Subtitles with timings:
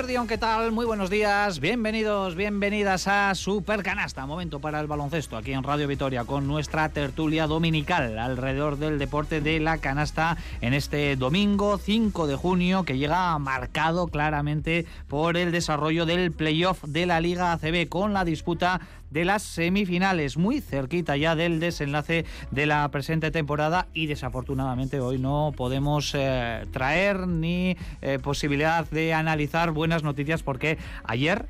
[0.00, 0.72] ¿qué tal?
[0.72, 5.86] Muy buenos días, bienvenidos, bienvenidas a Super Canasta, momento para el baloncesto aquí en Radio
[5.86, 12.26] Vitoria con nuestra tertulia dominical alrededor del deporte de la canasta en este domingo 5
[12.26, 17.86] de junio que llega marcado claramente por el desarrollo del playoff de la Liga ACB
[17.90, 18.80] con la disputa
[19.10, 25.18] de las semifinales, muy cerquita ya del desenlace de la presente temporada y desafortunadamente hoy
[25.18, 31.46] no podemos eh, traer ni eh, posibilidad de analizar buenas noticias porque ayer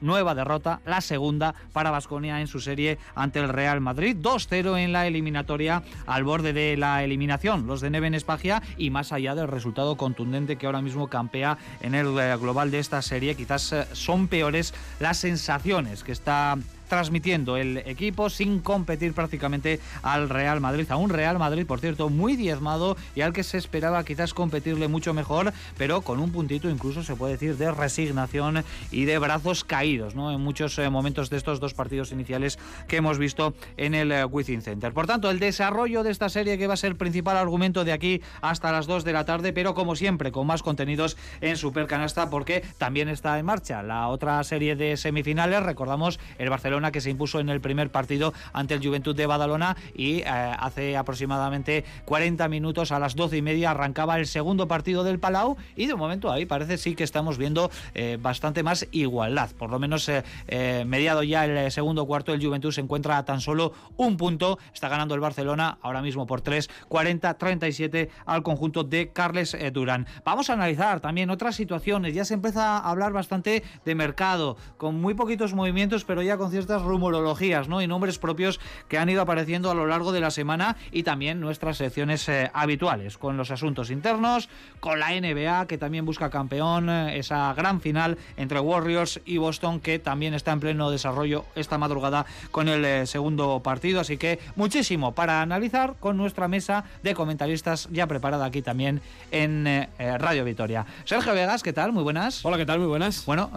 [0.00, 4.16] nueva derrota, la segunda para Vasconia en su serie ante el Real Madrid.
[4.20, 7.66] 2-0 en la eliminatoria al borde de la eliminación.
[7.66, 11.94] Los de Neven Espagia y más allá del resultado contundente que ahora mismo campea en
[11.94, 17.78] el eh, global de esta serie, quizás son peores las sensaciones que está transmitiendo el
[17.78, 20.90] equipo sin competir prácticamente al Real Madrid.
[20.90, 24.88] A un Real Madrid, por cierto, muy diezmado y al que se esperaba quizás competirle
[24.88, 29.64] mucho mejor, pero con un puntito incluso se puede decir de resignación y de brazos
[29.64, 30.32] caídos ¿no?
[30.32, 34.24] en muchos eh, momentos de estos dos partidos iniciales que hemos visto en el eh,
[34.24, 34.92] Wizzing Center.
[34.92, 38.22] Por tanto, el desarrollo de esta serie que va a ser principal argumento de aquí
[38.40, 42.62] hasta las 2 de la tarde, pero como siempre con más contenidos en Supercanasta porque
[42.78, 45.62] también está en marcha la otra serie de semifinales.
[45.62, 49.76] Recordamos el Barcelona que se impuso en el primer partido ante el Juventud de Badalona
[49.94, 55.04] y eh, hace aproximadamente 40 minutos a las 12 y media arrancaba el segundo partido
[55.04, 59.50] del Palau y de momento ahí parece sí que estamos viendo eh, bastante más igualdad.
[59.52, 63.40] Por lo menos eh, mediado ya el segundo cuarto el Juventud se encuentra a tan
[63.40, 64.58] solo un punto.
[64.74, 70.06] Está ganando el Barcelona ahora mismo por 3, 40-37 al conjunto de Carles Durán.
[70.24, 72.14] Vamos a analizar también otras situaciones.
[72.14, 76.50] Ya se empieza a hablar bastante de mercado, con muy poquitos movimientos, pero ya con
[76.50, 77.80] ciertos estas rumorologías ¿no?
[77.80, 81.38] y nombres propios que han ido apareciendo a lo largo de la semana y también
[81.38, 84.48] nuestras secciones eh, habituales, con los asuntos internos,
[84.80, 89.78] con la NBA que también busca campeón, eh, esa gran final entre Warriors y Boston
[89.78, 94.40] que también está en pleno desarrollo esta madrugada con el eh, segundo partido, así que
[94.56, 99.00] muchísimo para analizar con nuestra mesa de comentaristas ya preparada aquí también
[99.30, 100.84] en Radio Vitoria.
[101.04, 101.92] Sergio Vegas, ¿qué tal?
[101.92, 102.44] Muy buenas.
[102.44, 102.80] Hola, ¿qué tal?
[102.80, 103.24] Muy buenas.
[103.24, 103.50] Bueno,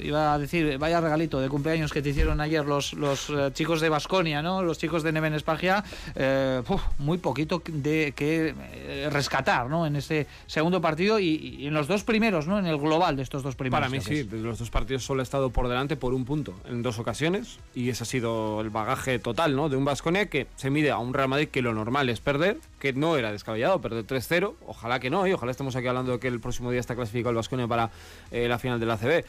[0.00, 3.80] iba a decir, vaya regalito de cumpleaños que te hicieron ayer los, los eh, chicos
[3.80, 4.62] de Basconia, ¿no?
[4.62, 5.84] Los chicos de Neven Espagia,
[6.14, 6.62] eh,
[6.98, 9.86] muy poquito de que eh, rescatar, ¿no?
[9.86, 12.58] En ese segundo partido y, en los dos primeros, ¿no?
[12.58, 13.80] En el global de estos dos primeros.
[13.80, 16.82] Para mí sí, los dos partidos solo ha estado por delante por un punto en
[16.82, 19.68] dos ocasiones y ese ha sido el bagaje total, ¿no?
[19.68, 22.58] De un Basconia que se mide a un Real Madrid que lo normal es perder,
[22.78, 26.18] que no era descabellado perder 3-0, ojalá que no, y ojalá estemos aquí hablando de
[26.18, 27.90] que el próximo día está clasificado el Basconia para
[28.30, 29.24] la final de la CB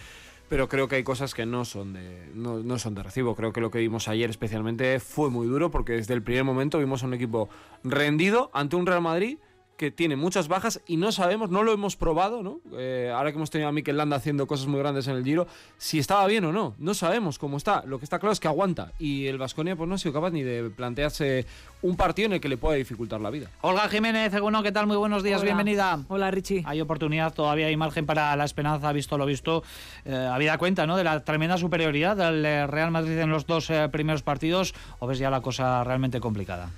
[0.49, 3.35] pero creo que hay cosas que no son de no, no, son de recibo.
[3.35, 6.79] Creo que lo que vimos ayer especialmente fue muy duro porque desde el primer momento
[6.79, 7.49] vimos a un equipo
[7.83, 9.37] rendido ante un Real Madrid
[9.79, 12.59] que tiene muchas bajas y no sabemos, no lo hemos probado, ¿no?
[12.73, 15.47] Eh, ahora que hemos tenido a Mikel Landa haciendo cosas muy grandes en el Giro,
[15.77, 16.75] si estaba bien o no.
[16.79, 17.83] No sabemos cómo está.
[17.85, 18.91] Lo que está claro es que aguanta.
[18.99, 21.45] Y el Vasconia pues no ha sido capaz ni de plantearse
[21.81, 23.51] un partido en el que le pueda dificultar la vida.
[23.61, 24.85] Olga Jiménez, bueno, ¿qué tal?
[24.85, 26.03] Muy buenos días, bienvenida.
[26.09, 26.61] Hola, Richie.
[26.65, 29.63] Hay oportunidad, todavía hay margen para la esperanza, visto lo visto.
[30.03, 30.97] Eh, habida cuenta, ¿no?
[30.97, 35.07] De la tremenda superioridad del eh, Real Madrid en los dos eh, primeros partidos, o
[35.07, 36.69] ves ya la cosa realmente complicada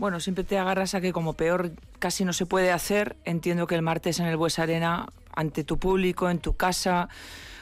[0.00, 3.16] bueno, siempre te agarras a que como peor casi no se puede hacer.
[3.26, 5.06] Entiendo que el martes en el Bues Arena,
[5.36, 7.10] ante tu público, en tu casa,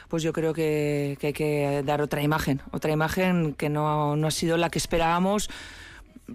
[0.06, 4.56] pues yo creo que, hay que dar otra imagen, otra imagen que no, ha sido
[4.56, 5.50] la que esperábamos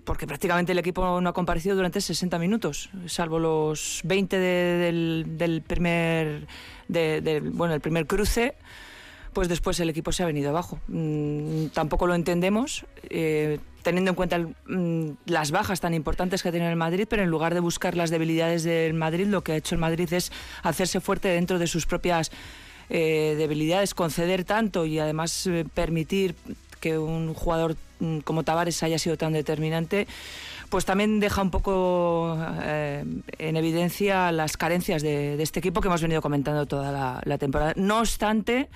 [0.03, 6.47] porque prácticamente el equipo no ha comparecido durante 60 minutos, salvo los 20 del, primer
[7.53, 8.55] bueno, el primer cruce
[9.33, 10.79] pues después el equipo se ha venido abajo.
[10.87, 16.51] Mm, tampoco lo entendemos, eh, teniendo en cuenta mm, las bajas tan importantes que ha
[16.51, 19.55] tenido el Madrid, pero en lugar de buscar las debilidades del Madrid, lo que ha
[19.55, 20.31] hecho el Madrid es
[20.63, 22.31] hacerse fuerte dentro de sus propias
[22.89, 26.35] eh, debilidades, conceder tanto y además eh, permitir
[26.79, 30.07] que un jugador mm, como Tavares haya sido tan determinante,
[30.69, 36.19] pues también deja un poco en evidencia las carencias de, este equipo que hemos venido
[36.19, 37.73] comentando toda la temporada.
[37.75, 38.69] No obstante,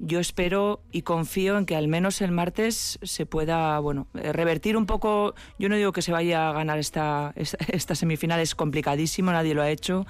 [0.00, 4.76] yo espero y confío en que al menos el martes se pueda, bueno, eh, revertir
[4.76, 5.34] un poco.
[5.58, 9.62] Yo no digo que se vaya a ganar esta, esta, semifinal, es complicadísimo, nadie lo
[9.62, 10.06] ha hecho,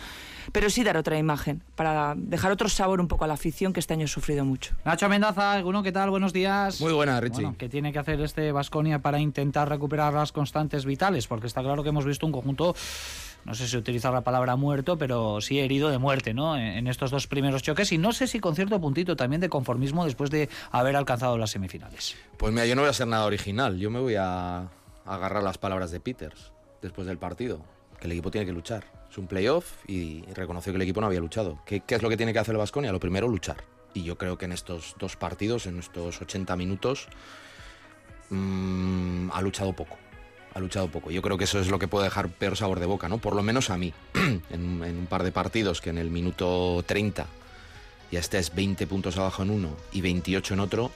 [0.53, 3.81] pero sí dar otra imagen para dejar otro sabor un poco a la afición que
[3.81, 4.75] este año ha sufrido mucho.
[4.85, 6.11] Nacho Mendaza, alguno ¿qué tal?
[6.11, 6.81] Buenos días.
[6.81, 7.53] Muy buena, Richie.
[7.59, 11.27] ¿Qué tiene que hacer este Vasconia para intentar recuperar las constantes vitales?
[11.27, 12.75] Porque está claro que hemos visto un conjunto
[13.45, 16.57] no sé si utilizar la palabra muerto, pero sí herido de muerte, ¿no?
[16.57, 20.05] En, estos dos primeros choques y no sé si con cierto puntito también de conformismo
[20.05, 22.17] después de haber alcanzado las semifinales.
[22.37, 24.69] Pues mira, yo no voy a ser nada original, yo me voy a
[25.05, 26.53] agarrar las palabras de Peters
[26.83, 27.61] después del partido,
[27.99, 28.85] que el equipo tiene que luchar.
[29.11, 31.61] Es un playoff y reconoció que el equipo no había luchado.
[31.65, 32.93] ¿Qué, es lo que tiene que hacer el Vasconia?
[32.93, 33.65] Lo primero, luchar.
[33.93, 37.09] Y yo creo que en estos dos partidos, en estos 80 minutos,
[38.31, 39.99] mmm, ha luchado poco.
[40.55, 41.11] Ha luchado poco.
[41.11, 43.19] Yo creo que eso es lo que puede dejar peor sabor de boca, ¿no?
[43.19, 43.93] Por lo menos a mí.
[44.51, 47.27] en, un par de partidos que en el minuto 30
[48.11, 50.91] ya estés 20 puntos abajo en uno y 28 en otro,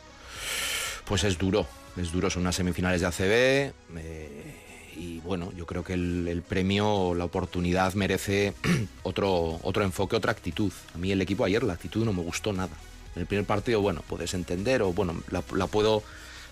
[1.05, 1.67] pues es duro.
[1.97, 3.73] Es duro, son unas semifinales de ACB.
[3.99, 8.55] Eh, y bueno, yo creo que el, el premio, la oportunidad merece
[9.05, 10.73] otro, otro enfoque, otra actitud.
[10.95, 12.77] A mí el equipo ayer, la actitud no me gustó nada.
[13.15, 16.03] En el primer partido, bueno, puedes entender o bueno, la puedo,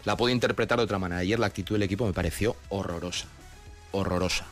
[0.05, 1.21] la puedo interpretar de otra manera.
[1.21, 3.27] Ayer la actitud del equipo me pareció horrorosa,
[3.93, 4.47] horrorosa.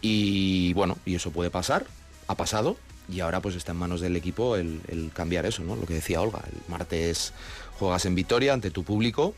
[0.00, 1.86] Y bueno, y eso puede pasar,
[2.26, 2.76] ha pasado,
[3.08, 5.76] y ahora pues está en manos del equipo el, el, cambiar eso, ¿no?
[5.76, 7.32] Lo que decía Olga, el martes
[7.78, 9.34] juegas en Vitoria ante tu público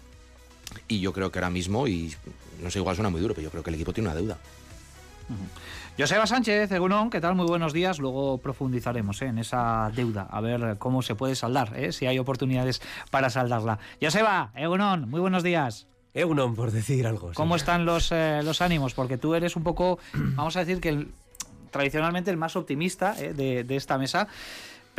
[0.89, 2.15] y yo creo que ahora mismo, y
[2.63, 4.39] no sé, igual suena muy duro, pero yo creo que el equipo tiene una deuda.
[5.99, 7.35] Joseba Sánchez, Egunon, ¿qué tal?
[7.35, 7.99] Muy buenos días.
[7.99, 9.27] Luego profundizaremos ¿eh?
[9.27, 11.93] en esa deuda, a ver cómo se puede saldar, ¿eh?
[11.93, 12.81] si hay oportunidades
[13.11, 13.79] para saldarla.
[14.01, 15.87] Joseba, Egunon, muy buenos días.
[16.15, 17.33] Eunon, por decir algo.
[17.35, 18.95] ¿Cómo están los, eh, los ánimos?
[18.95, 21.13] Porque tú eres un poco, vamos a decir que el,
[21.71, 24.27] tradicionalmente el más optimista eh, de, de, esta mesa.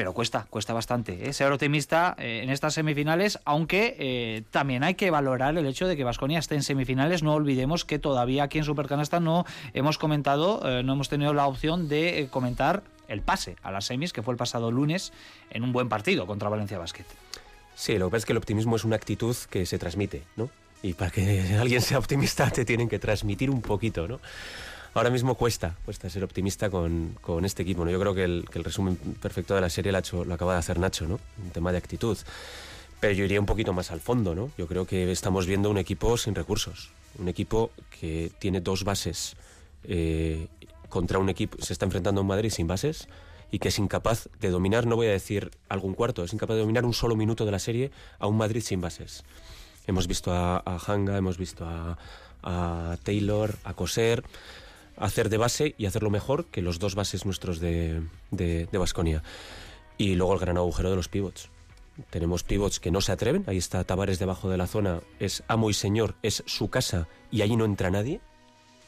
[0.01, 1.31] Pero cuesta, cuesta bastante ¿eh?
[1.31, 5.95] ser optimista eh, en estas semifinales, aunque eh, también hay que valorar el hecho de
[5.95, 7.21] que Vasconia esté en semifinales.
[7.21, 9.45] No olvidemos que todavía aquí en Supercanasta no
[9.75, 13.86] hemos comentado, eh, no hemos tenido la opción de eh, comentar el pase a las
[13.86, 15.13] semis, que fue el pasado lunes
[15.51, 17.06] en un buen partido contra Valencia Basket.
[17.75, 20.50] Sí, lo que pasa es que el optimismo es una actitud que se transmite, ¿no?
[20.81, 24.19] Y para que alguien sea optimista te tienen que transmitir un poquito, ¿no?
[24.94, 27.86] Ahora mismo cuesta, cuesta ser optimista con, con este equipo.
[27.86, 27.92] ¿no?
[27.92, 30.34] Yo creo que el, que el, resumen perfecto de la serie lo, ha hecho, lo
[30.34, 31.20] acaba de hacer Nacho, ¿no?
[31.44, 32.18] Un tema de actitud.
[33.00, 34.52] Pero yo iría un poquito más al fondo, ¿no?
[34.58, 36.92] Yo creo que estamos viendo un equipo sin recursos.
[37.18, 39.36] Un equipo que tiene dos bases
[39.84, 40.48] eh,
[40.90, 43.08] contra un equipo, se está enfrentando un Madrid sin bases
[43.50, 46.62] y que es incapaz de dominar, no voy a decir algún cuarto, es incapaz de
[46.62, 49.24] dominar un solo minuto de la serie a un Madrid sin bases.
[49.88, 51.98] Hemos visto a, a Hanga, hemos visto a,
[52.44, 54.24] a Taylor, a Coser
[55.01, 58.01] hacer de base y hacerlo mejor que los dos bases nuestros de
[58.71, 59.18] Basconia.
[59.18, 59.24] De,
[59.98, 61.50] y luego el gran agujero de los pivots.
[62.09, 65.69] Tenemos pivots que no se atreven, ahí está Tavares debajo de la zona, es amo
[65.69, 68.21] y señor, es su casa y allí no entra nadie.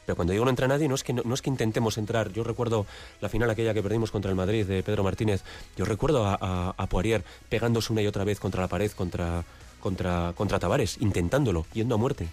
[0.06, 2.32] Pero cuando digo no entra nadie, no es, que, no, es que intentemos entrar.
[2.32, 2.84] Yo recuerdo
[3.20, 5.42] la final aquella que perdimos contra el Madrid de Pedro Martínez.
[5.76, 9.44] Yo recuerdo a Poirier pegándose una y otra vez contra la pared, contra,
[9.80, 12.28] contra, contra Tavares, intentándolo, yendo a muerte.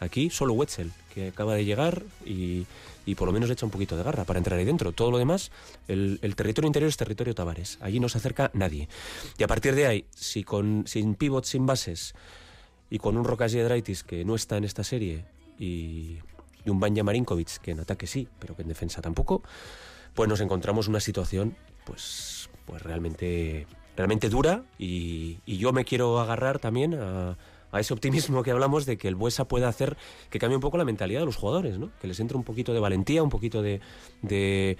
[0.00, 2.66] Aquí solo Wetzel, que acaba de llegar y,
[3.04, 4.92] y por lo menos echa un poquito de garra para entrar ahí dentro.
[4.92, 5.50] Todo lo demás,
[5.88, 7.78] el, el territorio interior es territorio Tavares.
[7.80, 8.88] Allí no se acerca nadie.
[9.36, 12.14] Y a partir de ahí, si con, sin pivots, sin bases
[12.88, 15.24] y con un Rokas Jedraitis que no está en esta serie
[15.58, 16.18] y,
[16.64, 19.42] y un Banja Marinkovic que en ataque sí, pero que en defensa tampoco,
[20.14, 23.66] pues nos encontramos una situación pues, pues realmente,
[23.96, 27.36] realmente dura y, y yo me quiero agarrar también a
[27.72, 29.96] a ese optimismo que hablamos de que el Buesa pueda hacer
[30.30, 31.90] que cambie un poco la mentalidad de los jugadores, ¿no?
[32.00, 33.80] Que les entre un poquito de valentía, un poquito de,
[34.22, 34.76] de,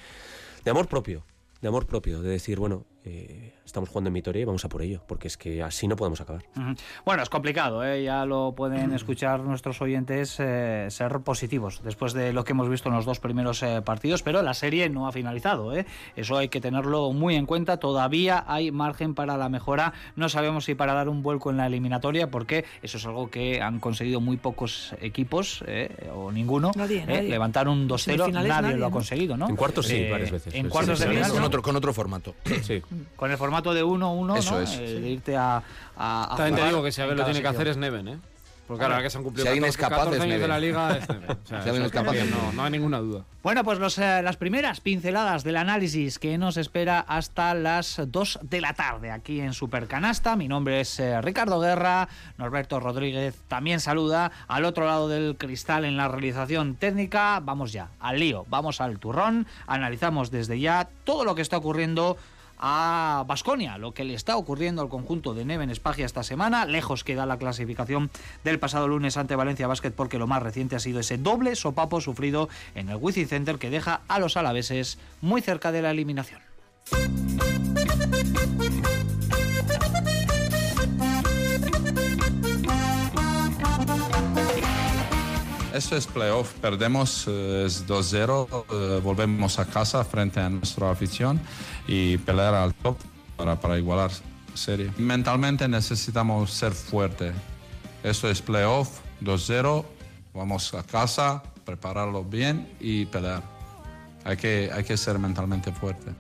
[0.65, 1.25] de amor propio,
[1.61, 4.83] de amor propio, de decir, bueno, eh, estamos jugando en Vitoria y vamos a por
[4.83, 6.43] ello, porque es que así no podemos acabar.
[6.57, 6.79] Uh -huh.
[7.05, 8.03] Bueno, es complicado, ¿eh?
[8.03, 12.89] ya lo pueden escuchar nuestros oyentes eh, ser positivos después de lo que hemos visto
[12.89, 15.87] en los dos primeros eh, partidos, pero la serie no ha finalizado, ¿eh?
[16.17, 20.65] eso hay que tenerlo muy en cuenta, todavía hay margen para la mejora, no sabemos
[20.65, 24.21] si para dar un vuelco en la eliminatoria, porque eso es algo que han conseguido
[24.21, 27.29] muy pocos equipos, eh, o ninguno, nadie, nadie.
[27.29, 29.49] levantar un 2-0, nadie, nadie, lo ha conseguido, ¿no?
[29.49, 30.55] En cuartos sí, varias veces.
[30.55, 32.35] En cuartos sí, de final, con, otro, con otro formato.
[32.63, 32.83] Sí.
[33.17, 34.61] Con el formato de 1-1, Eso ¿no?
[34.61, 34.75] es.
[34.75, 35.63] Eh, de irte a.
[35.97, 38.09] a, a También te digo que si a ver lo tiene que hacer es Neven,
[38.09, 38.19] ¿eh?
[38.67, 40.43] Porque ahora que se han cumplido si alguien 14, es capaz 14 es años Neven.
[40.43, 41.31] de la liga, es Neven.
[41.45, 43.25] O sea, si alguien es capaz, no, no hay ninguna duda.
[43.43, 48.39] Bueno, pues los, eh, las primeras pinceladas del análisis que nos espera hasta las 2
[48.43, 50.37] de la tarde aquí en Supercanasta.
[50.37, 55.85] Mi nombre es eh, Ricardo Guerra, Norberto Rodríguez también saluda al otro lado del cristal
[55.85, 57.41] en la realización técnica.
[57.41, 62.17] Vamos ya al lío, vamos al turrón, analizamos desde ya todo lo que está ocurriendo
[62.61, 66.67] a Basconia, lo que le está ocurriendo al conjunto de Neven Espagia esta semana.
[66.67, 68.11] Lejos queda la clasificación
[68.45, 72.01] del pasado lunes ante Valencia Basket porque lo más reciente ha sido ese doble sopapo
[72.01, 76.41] sufrido en el Wizzing Center que deja a los alaveses muy cerca de la eliminación.
[85.81, 91.41] Eso es playoff, perdemos eh, es 2-0, eh, volvemos a casa frente a nuestra afición
[91.89, 92.99] y pelear al top
[93.35, 94.11] para, para igualar
[94.53, 94.93] serie.
[94.99, 97.33] Mentalmente necesitamos ser fuerte.
[98.03, 99.83] Eso es playoff, 2-0,
[100.35, 103.43] vamos a casa, prepararlo bien y pelear.
[104.25, 106.11] hay que, hay que ser mentalmente fuerte.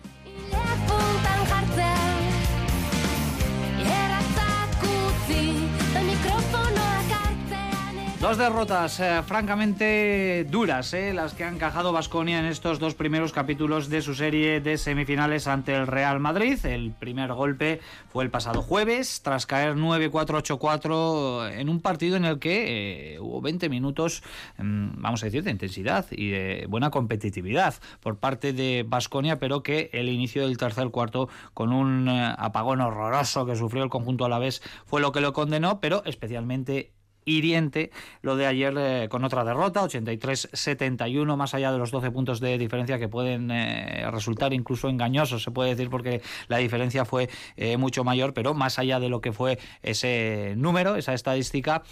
[8.21, 13.33] Dos derrotas eh, francamente duras, eh, las que ha encajado Vasconia en estos dos primeros
[13.33, 16.59] capítulos de su serie de semifinales ante el Real Madrid.
[16.67, 22.39] El primer golpe fue el pasado jueves, tras caer 9-4-8-4 en un partido en el
[22.39, 24.23] que eh, hubo 20 minutos,
[24.59, 29.63] mm, vamos a decir, de intensidad y de buena competitividad por parte de Vasconia, pero
[29.63, 34.29] que el inicio del tercer cuarto, con un apagón horroroso que sufrió el conjunto a
[34.29, 36.93] la vez, fue lo que lo condenó, pero especialmente
[37.37, 37.91] hiriente
[38.23, 42.59] lo de ayer eh, con otra derrota, 83-71, más allá de los 12 puntos de
[42.59, 47.77] diferencia que pueden eh, resultar incluso engañosos, se puede decir, porque la diferencia fue eh,
[47.77, 51.83] mucho mayor, pero más allá de lo que fue ese número, esa estadística,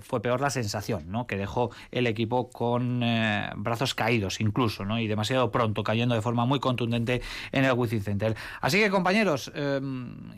[0.00, 1.26] fue peor la sensación, ¿no?
[1.26, 3.00] Que dejó el equipo con
[3.56, 4.98] brazos caídos incluso, ¿no?
[4.98, 7.22] Y demasiado pronto, cayendo de forma muy contundente
[7.52, 8.36] en el Wizzing Center.
[8.60, 9.80] Así que, compañeros, eh,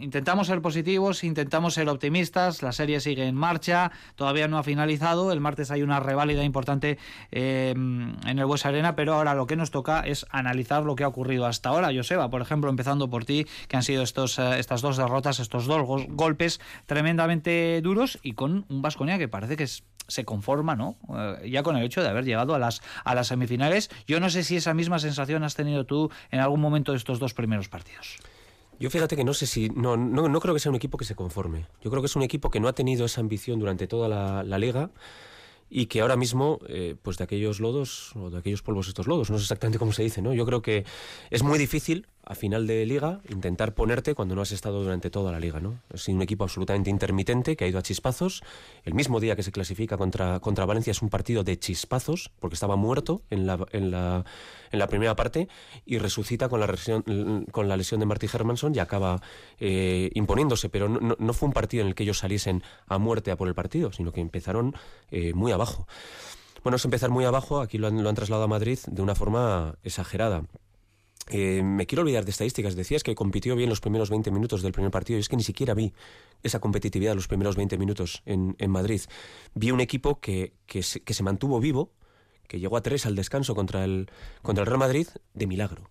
[0.01, 5.33] intentamos ser positivos, intentamos ser optimistas, la serie sigue en marcha, todavía no ha finalizado,
[5.33, 6.99] el martes hay una reválida importante
[7.33, 11.05] eh, en el Bues Arena, pero ahora lo que nos toca es analizar lo que
[11.05, 14.59] ha ocurrido hasta ahora, Joseba, por ejemplo, empezando por ti, que han sido estos, eh,
[14.59, 19.57] estas dos derrotas, estos dos gol- golpes tremendamente duros y con un Vasconia que parece
[19.57, 20.97] que se conforma, ¿no?
[21.43, 23.91] Eh, ya con el hecho de haber llegado a las, a las semifinales.
[24.07, 27.19] Yo no sé si esa misma sensación has tenido tú en algún momento de estos
[27.19, 28.17] dos primeros partidos.
[28.79, 29.69] Yo fíjate que no sé si.
[29.71, 31.67] No, no, no creo que sea un equipo que se conforme.
[31.83, 34.43] Yo creo que es un equipo que no ha tenido esa ambición durante toda la,
[34.43, 34.91] la liga
[35.69, 39.31] y que ahora mismo, eh, pues de aquellos lodos, o de aquellos polvos estos lodos,
[39.31, 40.33] no sé exactamente cómo se dice, ¿no?
[40.33, 40.85] Yo creo que
[41.31, 45.31] es muy difícil a final de liga intentar ponerte cuando no has estado durante toda
[45.31, 45.81] la liga, ¿no?
[45.95, 48.43] Es un equipo absolutamente intermitente que ha ido a chispazos.
[48.85, 52.55] El mismo día que se clasifica contra, contra Valencia es un partido de chispazos, porque
[52.55, 54.25] estaba muerto en la, en la,
[54.73, 55.49] en la primera parte
[55.85, 59.23] y resucita con la, lesión, con la lesión de Marty Hermanson y acaba
[59.61, 63.31] eh, imponiéndose, pero no, no, fue un partido en el que ellos saliesen a muerte
[63.31, 64.75] a por el partido, sino que empezaron
[65.13, 65.87] eh, muy abajo.
[66.65, 69.15] Bueno, es empezar muy abajo, aquí lo han, lo han trasladado a Madrid de una
[69.15, 70.43] forma exagerada.
[71.29, 72.77] Eh, me quiero olvidar de estadísticas.
[72.77, 75.43] Decías que compitió bien los primeros 20 minutos del primer partido y es que ni
[75.43, 75.93] siquiera vi
[76.43, 79.01] esa competitividad los primeros 20 minutos en, en Madrid.
[79.55, 81.91] Vi un equipo que, que, se, que se mantuvo vivo,
[82.47, 84.09] que llegó a tres al descanso contra el,
[84.43, 85.91] contra el Real Madrid de milagro.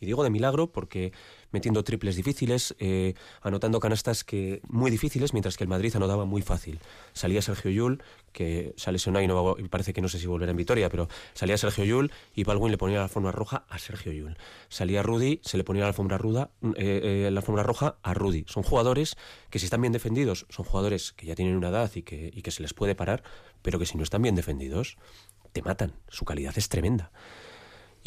[0.00, 1.12] Y digo de milagro porque
[1.50, 6.42] metiendo triples difíciles, eh, anotando canastas que muy difíciles, mientras que el Madrid anotaba muy
[6.42, 6.78] fácil.
[7.12, 8.02] Salía Sergio Yul,
[8.32, 11.08] que se lesionó y, no, y parece que no sé si volverá en victoria, pero
[11.34, 14.36] salía Sergio Yul y Baldwin le ponía la alfombra roja a Sergio Yul.
[14.68, 18.44] Salía Rudy, se le ponía la alfombra, ruda, eh, eh, la alfombra roja a Rudy.
[18.46, 19.16] Son jugadores
[19.50, 22.42] que si están bien defendidos, son jugadores que ya tienen una edad y que, y
[22.42, 23.22] que se les puede parar,
[23.62, 24.96] pero que si no están bien defendidos,
[25.52, 25.94] te matan.
[26.08, 27.10] Su calidad es tremenda.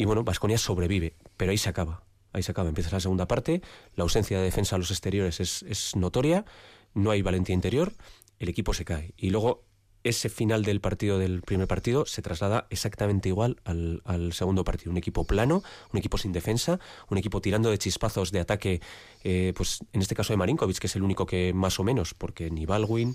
[0.02, 2.02] Y bueno, Vasconia sobrevive, pero ahí se acaba.
[2.32, 2.68] Ahí se acaba.
[2.68, 3.62] Empieza la segunda parte.
[3.94, 6.44] La ausencia de defensa a los exteriores es, es notoria.
[6.92, 7.92] No hay valentía interior.
[8.40, 9.14] El equipo se cae.
[9.16, 9.62] Y luego
[10.02, 14.90] ese final del partido del primer partido se traslada exactamente igual al, al, segundo partido.
[14.90, 18.80] Un equipo plano, un equipo sin defensa, un equipo tirando de chispazos de ataque,
[19.22, 22.12] eh, pues en este caso de Marinkovic, que es el único que más o menos,
[22.12, 23.14] porque ni Baldwin,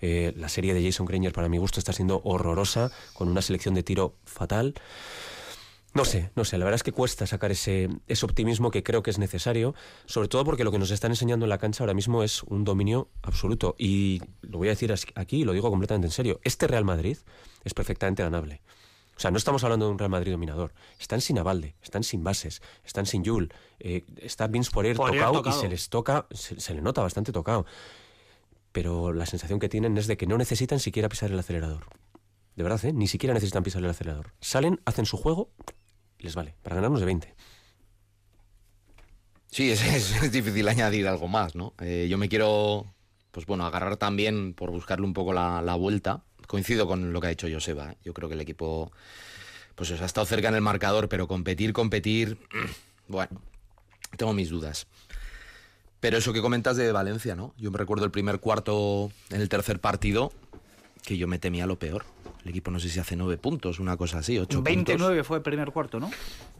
[0.00, 3.74] eh, la serie de Jason Granger para mi gusto está siendo horrorosa, con una selección
[3.74, 4.74] de tiro fatal.
[5.92, 9.02] No sé, no sé, la verdad es que cuesta sacar ese, ese optimismo que creo
[9.02, 9.74] que es necesario,
[10.06, 12.64] sobre todo porque lo que nos están enseñando en la cancha ahora mismo es un
[12.64, 13.74] dominio absoluto.
[13.76, 16.40] Y lo voy a decir aquí y lo digo completamente en serio.
[16.44, 17.18] Este Real Madrid
[17.64, 18.62] es perfectamente ganable.
[19.16, 20.72] O sea, no estamos hablando de un Real Madrid dominador.
[20.98, 23.52] Están sin Avalde, están sin bases, están sin Yul.
[23.80, 27.32] Eh, está Vince Poirier tocado, tocado, y se les toca, se, se le nota bastante
[27.32, 27.66] tocado.
[28.72, 31.84] Pero la sensación que tienen es de que no necesitan siquiera pisar el acelerador.
[32.56, 32.92] De verdad, ¿eh?
[32.92, 34.32] Ni siquiera necesitan pisar el acelerador.
[34.40, 35.50] Salen, hacen su juego,
[36.18, 37.34] les vale, para ganarnos de 20.
[39.50, 41.74] Sí, es, es, difícil añadir algo más, ¿no?
[41.80, 42.86] Eh, yo me quiero,
[43.32, 46.22] pues bueno, agarrar también por buscarle un poco la, vuelta.
[46.46, 47.92] Coincido con lo que ha dicho Joseba.
[47.92, 47.96] ¿eh?
[48.04, 48.92] Yo creo que el equipo,
[49.74, 52.38] pues ha estado cerca en el marcador, pero competir, competir,
[53.08, 53.40] bueno,
[54.16, 54.86] tengo mis dudas.
[56.00, 57.54] Pero eso que comentas de Valencia, ¿no?
[57.58, 60.32] Yo me recuerdo el primer cuarto en el tercer partido,
[61.02, 62.04] que yo me temía lo peor.
[62.44, 65.26] El equipo no sé si hace nueve puntos, una cosa así, ocho 29 puntos.
[65.26, 66.10] fue el primer cuarto, ¿no?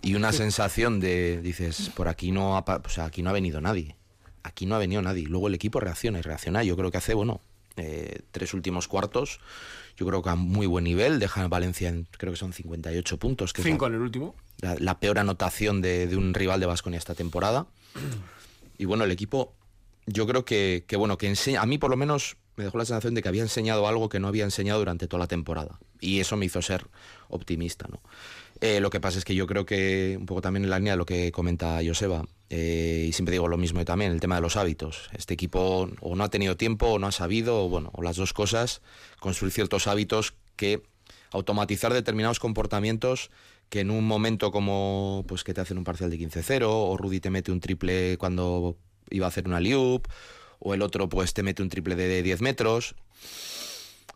[0.03, 0.39] Y una sí.
[0.39, 3.97] sensación de, dices, por aquí no, ha, o sea, aquí no ha venido nadie.
[4.43, 5.27] Aquí no ha venido nadie.
[5.27, 6.63] Luego el equipo reacciona y reacciona.
[6.63, 7.41] Yo creo que hace, bueno,
[7.77, 9.41] eh, tres últimos cuartos,
[9.97, 11.19] yo creo que a muy buen nivel.
[11.19, 13.53] Deja Valencia en, creo que son 58 puntos.
[13.53, 14.35] Que Cinco en el último.
[14.61, 17.67] La, la peor anotación de, de, un rival de Vasconia esta temporada.
[18.79, 19.55] Y bueno, el equipo,
[20.07, 22.85] yo creo que, que bueno, que enseña, a mí por lo menos me dejó la
[22.85, 25.79] sensación de que había enseñado algo que no había enseñado durante toda la temporada.
[26.01, 26.87] Y eso me hizo ser
[27.29, 28.01] optimista, ¿no?
[28.61, 30.93] Eh, lo que pasa es que yo creo que, un poco también en la línea
[30.93, 34.43] de lo que comenta Joseba, eh, y siempre digo lo mismo también, el tema de
[34.43, 35.09] los hábitos.
[35.17, 38.17] Este equipo o no ha tenido tiempo, o no ha sabido, o bueno, o las
[38.17, 38.83] dos cosas,
[39.19, 40.83] construir ciertos hábitos que
[41.31, 43.31] automatizar determinados comportamientos
[43.71, 47.21] que en un momento como pues que te hacen un parcial de 15-0 o Rudy
[47.21, 48.77] te mete un triple cuando
[49.11, 50.09] iba a hacer una liup
[50.61, 52.95] o el otro pues te mete un triple de 10 metros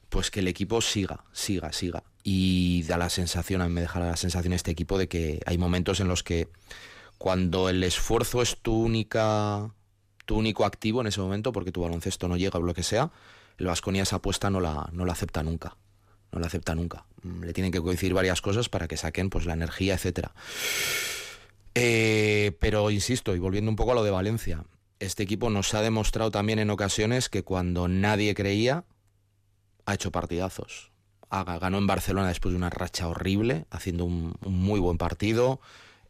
[0.08, 3.98] pues que el equipo siga, siga, siga y da la sensación, a mí me deja
[3.98, 6.48] la sensación este equipo de que hay momentos en los que
[7.18, 9.74] cuando el esfuerzo es tu única
[10.24, 13.10] tu único activo en ese momento porque tu baloncesto no llega o lo que sea,
[13.58, 15.76] el Vasconia esa apuesta no la, no la acepta nunca
[16.34, 17.06] no la acepta nunca.
[17.22, 20.34] Mm, Le tienen que coincidir varias cosas para que saquen pues la energía, etcétera.
[21.74, 24.64] Eh, pero insisto, y volviendo un poco a lo de Valencia,
[25.04, 28.84] este equipo nos ha demostrado también en ocasiones que cuando nadie creía,
[29.86, 30.90] ha hecho partidazos.
[31.30, 35.60] Ha- ganó en Barcelona después de una racha horrible, haciendo un, muy buen partido.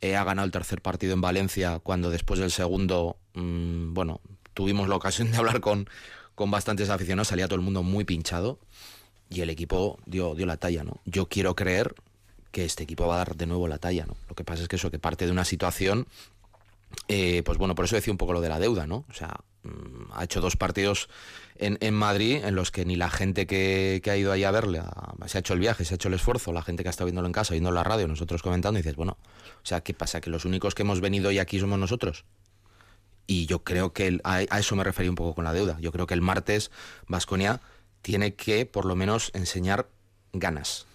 [0.00, 4.20] Eh, ha ganado el tercer partido en Valencia cuando después del segundo, mm, bueno,
[4.52, 5.88] tuvimos la ocasión de hablar con,
[6.34, 8.58] con bastantes aficionados, salía todo el mundo muy pinchado
[9.30, 11.00] y el equipo dio, dio la talla, ¿no?
[11.06, 11.94] Yo quiero creer
[12.52, 14.14] que este equipo va a dar de nuevo la talla, ¿no?
[14.28, 16.06] Lo que pasa es que eso, que parte de una situación,
[17.08, 19.04] eh, pues bueno, por eso decía un poco lo de la deuda, ¿no?
[19.10, 21.08] O sea, mm, ha hecho dos partidos
[21.56, 24.50] en, en Madrid en los que ni la gente que, que ha ido ahí a
[24.50, 24.82] verle,
[25.26, 27.06] se ha hecho el viaje, se ha hecho el esfuerzo, la gente que ha estado
[27.06, 29.16] viéndolo en casa, viendo la radio, nosotros comentando, y dices, bueno,
[29.62, 30.20] o sea, ¿qué pasa?
[30.20, 32.24] ¿Que los únicos que hemos venido hoy aquí somos nosotros?
[33.26, 35.78] Y yo creo que a, a eso me refería un poco con la deuda.
[35.80, 36.70] Yo creo que el martes
[37.06, 37.60] Vasconia
[38.02, 39.88] tiene que por lo menos enseñar
[40.34, 40.86] ganas.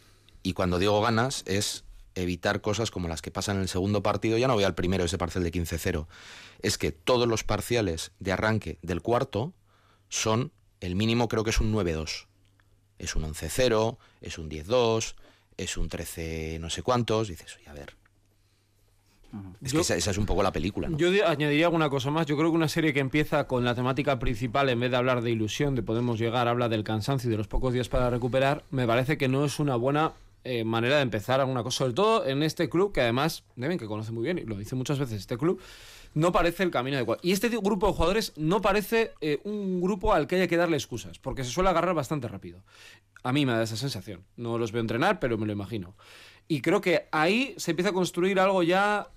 [0.43, 1.83] Y cuando digo ganas es
[2.21, 4.37] evitar cosas como las que pasan en el segundo partido.
[4.37, 6.07] Ya no voy al primero, ese parcial de 15-0.
[6.61, 9.53] Es que todos los parciales de arranque del cuarto
[10.09, 12.25] son, el mínimo creo que es un 9-2.
[12.97, 15.15] Es un 11-0, es un 10-2,
[15.57, 17.27] es un 13 no sé cuántos.
[17.29, 17.95] Dices, oye, a ver.
[19.61, 20.97] Es Yo- que esa, esa es un poco la película, ¿no?
[20.97, 22.25] Yo di- añadiría alguna cosa más.
[22.25, 25.21] Yo creo que una serie que empieza con la temática principal, en vez de hablar
[25.21, 28.63] de ilusión, de podemos llegar, habla del cansancio y de los pocos días para recuperar,
[28.71, 31.79] me parece que no es una buena eh, manera de empezar alguna cosa.
[31.79, 34.75] Sobre todo en este club, que además, deben que conoce muy bien, y lo dice
[34.75, 35.59] muchas veces este club,
[36.13, 37.19] no parece el camino adecuado.
[37.23, 40.77] Y este grupo de jugadores no parece eh, un grupo al que haya que darle
[40.77, 42.63] excusas, porque se suele agarrar bastante rápido.
[43.23, 44.23] A mí me da esa sensación.
[44.37, 45.95] No los veo entrenar, pero me lo imagino.
[46.47, 49.09] Y creo que ahí se empieza a construir algo ya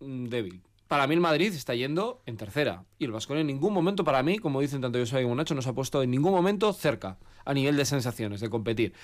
[0.00, 0.62] mm, débil.
[0.88, 2.84] Para mí el Madrid está yendo en tercera.
[2.98, 5.66] Y el Vasconia en ningún momento, para mí, como dicen tanto yo como Nacho, nos
[5.66, 8.94] ha puesto en ningún momento cerca a nivel de sensaciones, de competir.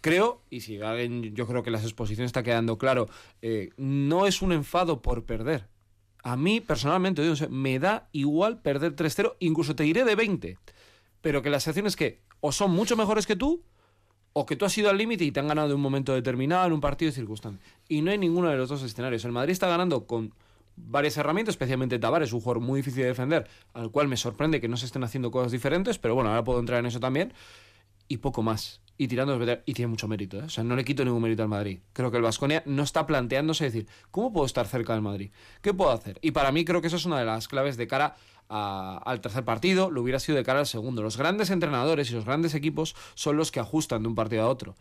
[0.00, 3.08] Creo, y si alguien, yo creo que las exposiciones está quedando claro,
[3.42, 5.68] eh, no es un enfado por perder.
[6.22, 10.58] A mí, personalmente, me da igual perder 3-0, incluso te iré de 20.
[11.20, 13.62] Pero que las acciones que o son mucho mejores que tú,
[14.32, 16.66] o que tú has ido al límite y te han ganado en un momento determinado,
[16.66, 17.60] en un partido de circunstancia.
[17.88, 19.24] Y no hay ninguno de los dos escenarios.
[19.24, 20.32] El Madrid está ganando con
[20.76, 24.68] varias herramientas, especialmente Tavares, un jugador muy difícil de defender, al cual me sorprende que
[24.68, 27.32] no se estén haciendo cosas diferentes, pero bueno, ahora puedo entrar en eso también.
[28.08, 28.80] Y poco más.
[29.00, 29.42] Y tirando.
[29.64, 30.42] Y tiene mucho mérito, ¿eh?
[30.42, 31.78] O sea, no le quito ningún mérito al Madrid.
[31.94, 35.30] Creo que el Vasconia no está planteándose decir, ¿cómo puedo estar cerca del Madrid?
[35.62, 36.18] ¿Qué puedo hacer?
[36.20, 38.16] Y para mí creo que eso es una de las claves de cara
[38.50, 41.02] al tercer partido, lo hubiera sido de cara al segundo.
[41.02, 44.48] Los grandes entrenadores y los grandes equipos son los que ajustan de un partido a
[44.48, 44.76] otro.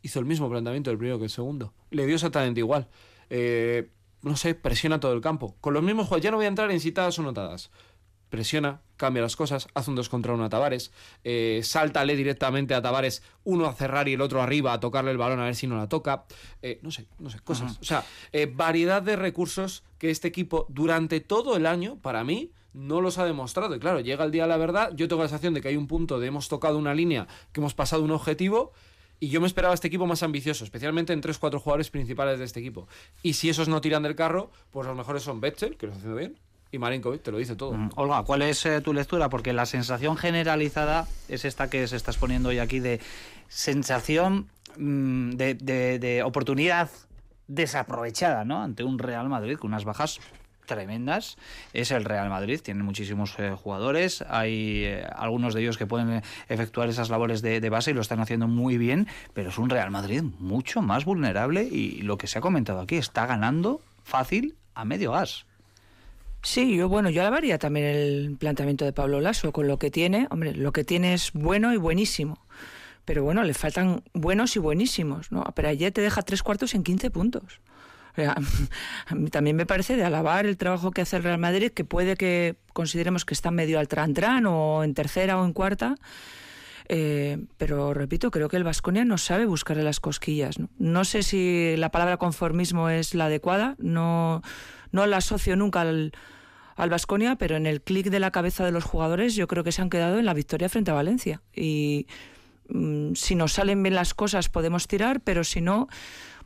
[0.00, 1.74] Hizo el mismo planteamiento el primero que el segundo.
[1.90, 2.88] Le dio exactamente igual.
[3.28, 3.90] Eh,
[4.22, 5.56] no sé, presiona todo el campo.
[5.60, 7.70] Con los mismos jugadores, ya no voy a entrar en citadas o notadas.
[8.28, 10.92] Presiona, cambia las cosas, hace un 2 contra 1 a Tavares,
[11.24, 15.18] eh, sáltale directamente a Tavares, uno a cerrar y el otro arriba a tocarle el
[15.18, 16.24] balón a ver si no la toca.
[16.60, 17.78] Eh, no sé, no sé, cosas.
[17.80, 22.52] O sea, eh, variedad de recursos que este equipo durante todo el año, para mí,
[22.74, 23.74] no los ha demostrado.
[23.74, 25.76] Y claro, llega el día de la verdad, yo tengo la sensación de que hay
[25.76, 28.72] un punto de hemos tocado una línea, que hemos pasado un objetivo.
[29.20, 32.60] Y yo me esperaba este equipo más ambicioso, especialmente en 3-4 jugadores principales de este
[32.60, 32.86] equipo.
[33.20, 35.98] Y si esos no tiran del carro, pues los mejores son Betzel, que lo está
[35.98, 36.38] haciendo bien,
[36.70, 37.72] y Marinkovic, te lo dice todo.
[37.72, 39.28] Mm, Olga, ¿cuál es eh, tu lectura?
[39.28, 43.00] Porque la sensación generalizada es esta que se estás poniendo hoy aquí de
[43.48, 46.90] sensación mm, de, de- de oportunidad
[47.46, 48.62] desaprovechada, ¿no?
[48.62, 50.20] Ante un Real Madrid con unas bajas
[50.66, 51.38] tremendas.
[51.72, 56.22] Es el Real Madrid, tiene muchísimos eh, jugadores, hay eh, algunos de ellos que pueden
[56.50, 59.70] efectuar esas labores de, de base y lo están haciendo muy bien, pero es un
[59.70, 64.56] Real Madrid mucho más vulnerable y lo que se ha comentado aquí, está ganando fácil
[64.74, 65.46] a medio gas.
[66.42, 70.28] Sí, yo bueno, yo alabaría también el planteamiento de Pablo Lasso con lo que tiene.
[70.30, 72.46] Hombre, lo que tiene es bueno y buenísimo.
[73.04, 75.42] Pero bueno, le faltan buenos y buenísimos, ¿no?
[75.54, 77.60] Pero ayer te deja tres cuartos en 15 puntos.
[78.12, 78.36] O sea,
[79.30, 82.56] también me parece de alabar el trabajo que hace el Real Madrid, que puede que
[82.72, 85.96] consideremos que está medio al tran-tran o en tercera o en cuarta.
[86.88, 90.58] Eh, pero repito, creo que el Vasconia no sabe buscarle las cosquillas.
[90.58, 90.68] ¿no?
[90.78, 94.42] no sé si la palabra conformismo es la adecuada, no,
[94.92, 96.12] no la asocio nunca al
[96.78, 99.72] al Vasconia, pero en el clic de la cabeza de los jugadores yo creo que
[99.72, 101.42] se han quedado en la victoria frente a Valencia.
[101.52, 102.06] Y
[102.68, 105.88] mm, si nos salen bien las cosas podemos tirar, pero si no,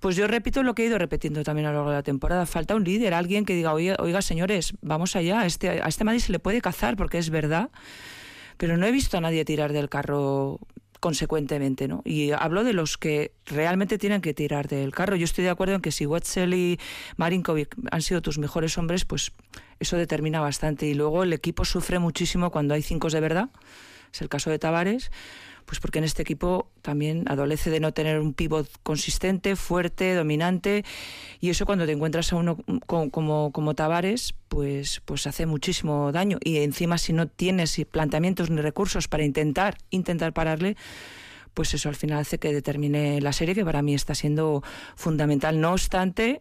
[0.00, 2.46] pues yo repito lo que he ido repitiendo también a lo largo de la temporada.
[2.46, 6.02] Falta un líder, alguien que diga, oiga, oiga señores, vamos allá, a este, a este
[6.02, 7.68] Madrid se le puede cazar porque es verdad.
[8.56, 10.60] Pero no he visto a nadie tirar del carro
[11.02, 12.00] consecuentemente, ¿no?
[12.04, 15.16] Y hablo de los que realmente tienen que tirar del carro.
[15.16, 16.78] Yo estoy de acuerdo en que si Wetzel y
[17.16, 19.32] Marinkovic han sido tus mejores hombres, pues
[19.80, 20.86] eso determina bastante.
[20.86, 23.50] Y luego el equipo sufre muchísimo cuando hay cinco de verdad.
[24.12, 25.10] Es el caso de Tavares,
[25.64, 30.84] pues porque en este equipo también adolece de no tener un pivot consistente, fuerte, dominante,
[31.40, 36.12] y eso cuando te encuentras a uno como, como, como Tavares, pues, pues hace muchísimo
[36.12, 36.38] daño.
[36.42, 40.76] Y encima si no tienes planteamientos ni recursos para intentar, intentar pararle,
[41.54, 44.62] pues eso al final hace que determine la serie, que para mí está siendo
[44.96, 45.60] fundamental.
[45.60, 46.40] No obstante,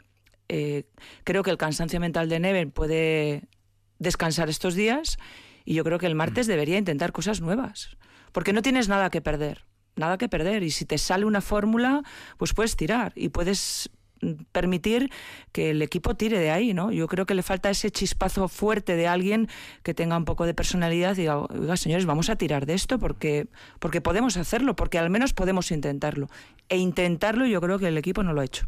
[0.49, 0.83] eh,
[1.23, 3.43] creo que el cansancio mental de Neven puede
[3.99, 5.17] descansar estos días
[5.63, 7.97] y yo creo que el martes debería intentar cosas nuevas,
[8.31, 9.65] porque no tienes nada que perder,
[9.95, 10.63] nada que perder.
[10.63, 12.03] Y si te sale una fórmula,
[12.37, 13.89] pues puedes tirar y puedes
[14.51, 15.09] permitir
[15.51, 16.91] que el equipo tire de ahí, ¿no?
[16.91, 19.49] Yo creo que le falta ese chispazo fuerte de alguien
[19.83, 23.47] que tenga un poco de personalidad y diga, señores, vamos a tirar de esto porque,
[23.79, 26.29] porque podemos hacerlo, porque al menos podemos intentarlo.
[26.69, 28.65] E intentarlo yo creo que el equipo no lo ha hecho.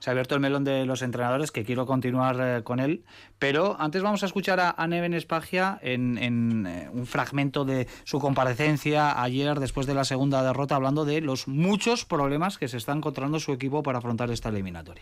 [0.00, 3.04] Se ha abierto el melón de los entrenadores, que quiero continuar eh, con él,
[3.38, 8.18] pero antes vamos a escuchar a, Neven Espagia en, en, eh, un fragmento de su
[8.18, 12.92] comparecencia ayer después de la segunda derrota, hablando de los muchos problemas que se está
[12.92, 14.93] encontrando su equipo para afrontar esta eliminatoria.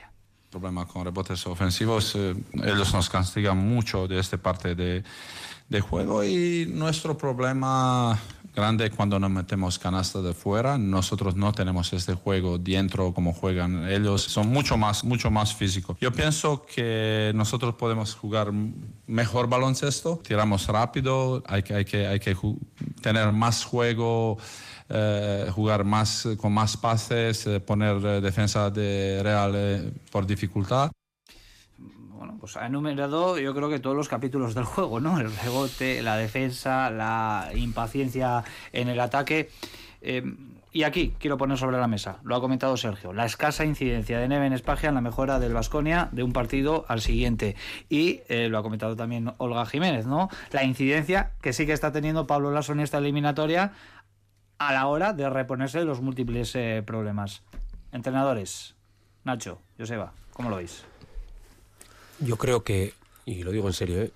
[0.53, 2.15] Problema con rebotes ofensivos.
[2.15, 5.03] eh, ellos nos castigan mucho de esta parte de,
[5.69, 8.19] de juego y nuestro problema
[8.55, 10.77] grande cuando nos metemos canasta de fuera.
[10.77, 14.23] Nosotros no tenemos este juego dentro como juegan ellos.
[14.23, 15.97] Son mucho más, mucho más físicos.
[16.01, 18.53] Yo pienso que nosotros podemos jugar
[19.07, 20.21] mejor baloncesto.
[20.23, 21.43] Tiramos rápido.
[21.47, 22.37] Hay que, hay que, hay que
[23.01, 24.37] tener más juego.
[24.89, 30.91] Eh, jugar más con más pases, eh, poner eh, defensa de Real por dificultad.
[31.79, 35.19] Bueno, pues ha enumerado yo creo que todos los capítulos del juego, ¿no?
[35.19, 39.51] El rebote, la defensa, la impaciencia en el ataque.
[40.01, 40.23] Eh,
[40.75, 44.27] y aquí quiero poner sobre la mesa, lo ha comentado Sergio, la escasa incidencia de
[44.27, 47.57] Neven Espagia en la mejora del Vasconia de un partido al siguiente.
[47.91, 50.31] Y lo ha comentado también Olga Jiménez, ¿no?
[50.51, 53.73] La incidencia que sí que está teniendo Pablo Lasso en esta eliminatoria
[54.69, 57.43] a la hora de reponerse de los múltiples eh, problemas.
[57.91, 58.75] Entrenadores,
[59.25, 60.85] Nacho, Joseba, ¿cómo lo veis?
[62.21, 62.95] Yo creo que,
[63.25, 64.13] y lo digo en serio, ¿eh?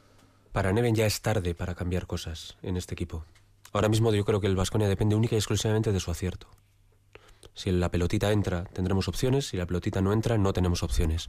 [0.52, 3.24] para Neven ya es tarde para cambiar cosas en este equipo.
[3.72, 6.48] Ahora mismo yo creo que el Vasconia depende única y exclusivamente de su acierto.
[7.52, 9.48] Si la pelotita entra, tendremos opciones.
[9.48, 11.28] Si la pelotita no entra, no tenemos opciones.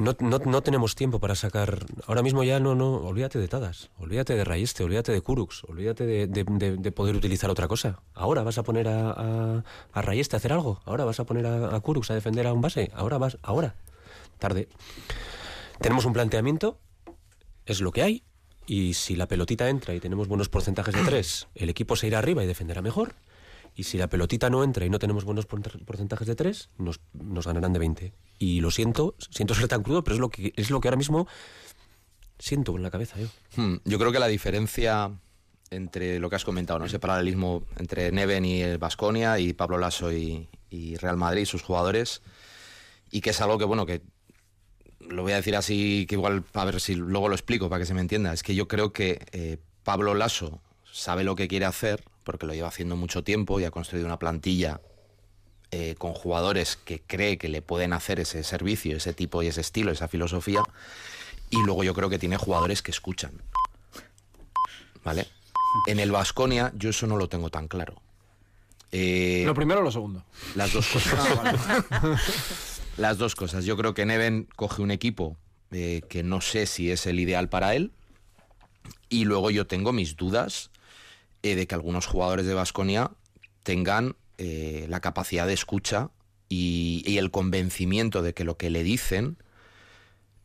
[0.00, 1.84] No, no, no tenemos tiempo para sacar.
[2.06, 2.94] Ahora mismo ya no, no.
[2.94, 7.14] Olvídate de Tadas, olvídate de Rayeste, olvídate de Kurux, olvídate de, de- de- de poder
[7.16, 8.00] utilizar otra cosa.
[8.14, 10.80] Ahora vas a poner a, a, a Rayeste a hacer algo.
[10.86, 12.90] Ahora vas a poner a, a Kurux a defender a un base.
[12.94, 13.36] Ahora vas.
[13.42, 13.74] Ahora.
[14.38, 14.68] Tarde.
[15.80, 16.78] Tenemos un planteamiento,
[17.66, 18.22] es lo que hay,
[18.66, 22.18] y si la pelotita entra y tenemos buenos porcentajes de tres, el equipo se irá
[22.18, 23.14] arriba y defenderá mejor.
[23.74, 27.00] Y si la pelotita no entra y no tenemos buenos por- porcentajes de tres, nos,
[27.12, 28.12] nos ganarán de 20.
[28.38, 30.96] Y lo siento, siento ser tan crudo, pero es lo que, es lo que ahora
[30.96, 31.26] mismo
[32.38, 33.26] siento en la cabeza yo.
[33.56, 35.10] Hmm, Yo creo que la diferencia
[35.70, 36.86] entre lo que has comentado, ¿no?
[36.86, 41.62] ese paralelismo entre Neven y el Vasconia y Pablo Lasso y, y Real Madrid, sus
[41.62, 42.22] jugadores,
[43.10, 44.02] y que es algo que, bueno, que
[45.00, 47.86] lo voy a decir así, que igual, a ver si luego lo explico para que
[47.86, 50.60] se me entienda, es que yo creo que eh, Pablo Lasso
[50.92, 54.20] sabe lo que quiere hacer, porque lo lleva haciendo mucho tiempo y ha construido una
[54.20, 54.80] plantilla
[55.72, 59.60] eh, con jugadores que cree que le pueden hacer ese servicio, ese tipo y ese
[59.62, 60.62] estilo, esa filosofía.
[61.50, 63.32] Y luego yo creo que tiene jugadores que escuchan.
[65.02, 65.26] ¿Vale?
[65.88, 68.00] En el Vasconia yo eso no lo tengo tan claro.
[68.92, 70.24] Eh, Lo primero o lo segundo.
[70.54, 71.18] las dos cosas.
[72.96, 73.64] Las dos cosas.
[73.64, 75.36] Yo creo que Neven coge un equipo
[75.70, 77.92] eh, que no sé si es el ideal para él.
[79.08, 80.70] Y luego yo tengo mis dudas
[81.42, 83.10] eh, de que algunos jugadores de Vasconia
[83.62, 86.10] tengan eh, la capacidad de escucha
[86.48, 89.36] y, el convencimiento de que lo que le dicen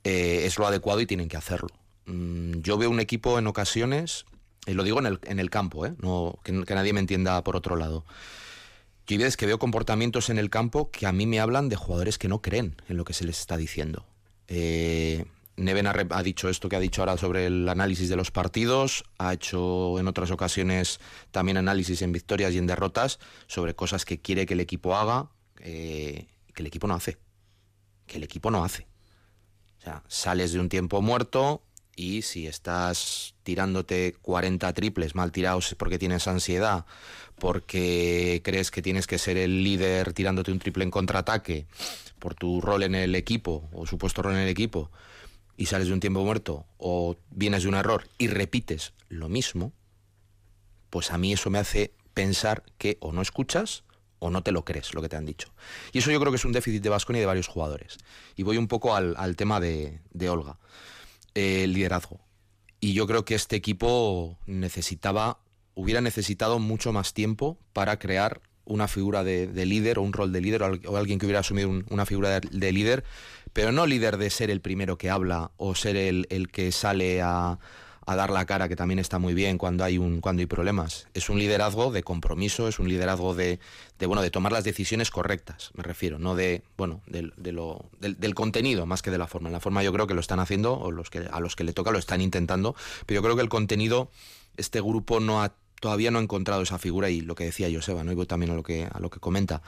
[0.03, 1.69] eh, es lo adecuado y tienen que hacerlo.
[2.05, 4.25] Mm, yo veo un equipo en ocasiones,
[4.67, 5.83] y lo digo en el, en el campo,
[6.43, 8.05] que, nadie me entienda por otro lado.
[9.07, 12.17] Yo hay que veo comportamientos en el campo que a mí me hablan de jugadores
[12.17, 14.05] que no creen en lo que se les está diciendo.
[14.47, 15.25] Eh,
[15.57, 19.05] Neven ha, ha dicho esto que ha dicho ahora sobre el análisis de los partidos,
[19.17, 20.99] ha hecho en otras ocasiones
[21.31, 25.29] también análisis en victorias y en derrotas sobre cosas que quiere que el equipo haga,
[25.59, 27.17] eh, que el equipo no hace.
[28.05, 28.87] Que el equipo no hace.
[29.79, 31.63] O sea, sales de un tiempo muerto
[31.95, 36.85] y si estás tirándote 40 triples mal tirados porque tienes ansiedad,
[37.39, 41.67] porque crees que tienes que ser el líder tirándote un triple en contraataque
[42.19, 44.91] por tu rol en el equipo o supuesto rol en el equipo
[45.57, 49.71] y sales de un tiempo muerto o vienes de un error y repites lo mismo,
[50.89, 53.83] pues a mí eso me hace pensar que o no escuchas
[54.19, 55.53] o no te lo crees lo que te han dicho.
[55.91, 57.97] Y eso yo creo que es un déficit de Vasconia y de varios jugadores.
[58.35, 60.57] Y voy un poco al, tema de, de Olga,
[61.35, 62.21] Eh, el liderazgo.
[62.79, 65.39] Y yo creo que este equipo necesitaba,
[65.73, 70.31] hubiera necesitado mucho más tiempo para crear una figura de, de líder o un rol
[70.31, 73.03] de líder o, al- o alguien que hubiera asumido un- una figura de líder,
[73.55, 77.21] pero no líder de ser el primero que habla o ser el, el que sale
[77.21, 77.57] a,
[78.05, 81.07] a dar la cara, que también está muy bien cuando hay un cuando hay problemas.
[81.13, 83.61] Es un liderazgo de compromiso, es un liderazgo de,
[83.97, 87.85] de bueno de tomar las decisiones correctas, me refiero, no de bueno del, de lo,
[88.01, 89.47] del, del contenido más que de la forma.
[89.47, 91.63] En la forma yo creo que lo están haciendo o los que a los que
[91.63, 94.11] le toca lo están intentando, pero yo creo que el contenido
[94.57, 98.03] este grupo no ha todavía no ha encontrado esa figura y lo que decía Joseba,
[98.03, 98.11] ¿no?
[98.11, 99.61] Y voy también a lo que a lo que comenta.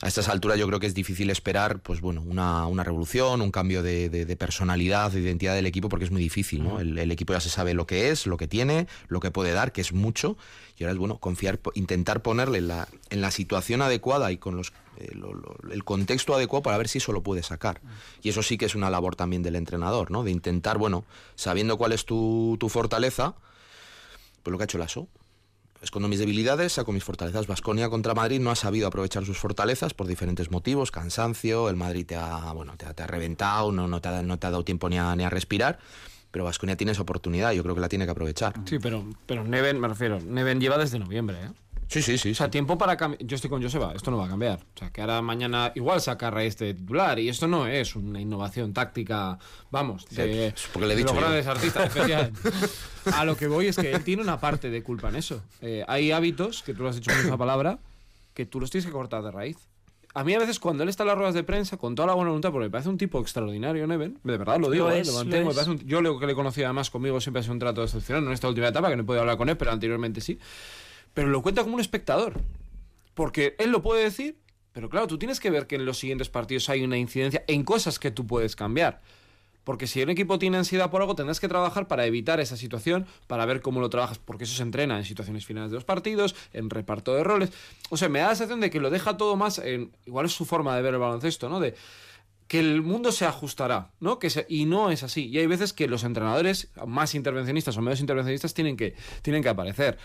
[0.00, 3.50] A estas alturas yo creo que es difícil esperar, pues bueno, una, una revolución, un
[3.50, 6.80] cambio de, de- de personalidad, de identidad del equipo, porque es muy difícil, ¿no?
[6.80, 9.52] El, el equipo ya se sabe lo que es, lo que tiene, lo que puede
[9.52, 10.36] dar, que es mucho,
[10.78, 14.56] y ahora es bueno confiar, intentar ponerle en la, en la situación adecuada y con
[14.56, 17.80] los eh, lo- lo- el contexto adecuado para ver si eso lo puede sacar.
[18.22, 20.22] Y eso sí que es una labor también del entrenador, ¿no?
[20.24, 23.34] De intentar, bueno, sabiendo cuál es tu, tu fortaleza,
[24.42, 25.08] pues lo que ha hecho Lasso.
[25.82, 27.46] Escondo mis debilidades, saco mis fortalezas.
[27.46, 32.04] Vasconia contra Madrid no ha sabido aprovechar sus fortalezas por diferentes motivos, cansancio, el Madrid
[32.06, 35.24] te ha, bueno, te ha, reventado, no, no, te ha, dado tiempo ni a, ni
[35.24, 35.78] a respirar,
[36.30, 38.52] pero Vasconia tiene esa oportunidad, yo creo que la tiene que aprovechar.
[38.66, 41.50] Sí, pero, pero Neven, me refiero, Neven lleva desde noviembre, ¿eh?
[41.90, 42.30] Sí, sí, sí.
[42.30, 43.20] O sea, tiempo para cambiar.
[43.24, 44.60] Yo estoy con Joseba, esto no va a cambiar.
[44.76, 47.96] O sea, que ahora mañana igual saca a Raíz de titular y esto no es
[47.96, 49.38] una innovación táctica,
[49.72, 51.28] vamos, de, Sí, porque le he de dicho los yo.
[51.28, 51.92] grandes artistas.
[53.14, 55.42] a lo que voy es que él tiene una parte de culpa en eso.
[55.62, 57.80] Eh, hay hábitos, que tú lo has dicho con esa palabra,
[58.34, 59.56] que tú los tienes que cortar de raíz.
[60.14, 62.14] A mí a veces cuando él está en las ruedas de prensa, con toda la
[62.14, 65.00] buena voluntad, porque me parece un tipo extraordinario, Neven, de verdad lo digo, Lo eh,
[65.00, 65.56] es, lo lo mantengo, me es.
[65.56, 68.22] parece un- yo lo que le conocía además conmigo siempre ha sido un trato excepcional,
[68.24, 70.38] no en esta última etapa, que no he podido hablar con él, pero anteriormente sí.
[71.14, 72.40] Pero lo cuenta como un espectador.
[73.14, 74.38] Porque él lo puede decir,
[74.72, 77.64] pero claro, tú tienes que ver que en los siguientes partidos hay una incidencia en
[77.64, 79.00] cosas que tú puedes cambiar.
[79.64, 83.06] Porque si un equipo tiene ansiedad por algo, tendrás que trabajar para evitar esa situación,
[83.26, 86.34] para ver cómo lo trabajas, porque eso se entrena en situaciones finales de los partidos,
[86.52, 87.52] en reparto de roles.
[87.90, 89.92] O sea, me da la sensación de que lo deja todo más en.
[90.06, 91.60] Igual es su forma de ver el baloncesto, ¿no?
[91.60, 91.74] De
[92.48, 94.18] que el mundo se ajustará, ¿no?
[94.18, 95.28] Que y no es así.
[95.28, 99.50] Y hay veces que los entrenadores, más intervencionistas o menos intervencionistas, tienen que, tienen que
[99.50, 99.98] aparecer.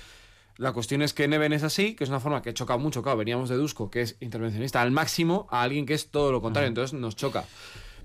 [0.57, 3.03] La cuestión es que Neven es así, que es una forma que choca mucho.
[3.03, 6.41] Claro, veníamos de Dusko, que es intervencionista al máximo, a alguien que es todo lo
[6.41, 6.69] contrario.
[6.69, 7.43] Entonces nos choca.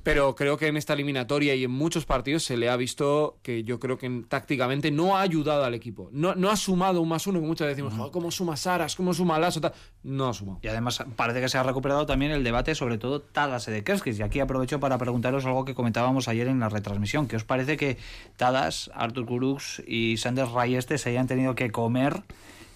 [0.02, 3.64] Pero creo que en esta eliminatoria y en muchos partidos se le ha visto que
[3.64, 6.08] yo creo que tácticamente no ha ayudado al equipo.
[6.12, 8.96] No, no ha sumado un más uno, que muchas veces decimos, "Joder, ¿cómo suma Saras?
[8.96, 9.60] ¿Cómo suma Lasso?
[10.02, 10.58] No ha sumado.
[10.62, 14.18] Y además parece que se ha recuperado también el debate sobre todo Tadas de Kerskis.
[14.18, 17.28] Y aquí aprovecho para preguntaros algo que comentábamos ayer en la retransmisión.
[17.28, 17.98] ¿Qué os parece que
[18.36, 22.22] Tadas, Artur Kurux y Sanders Rayeste se hayan tenido que comer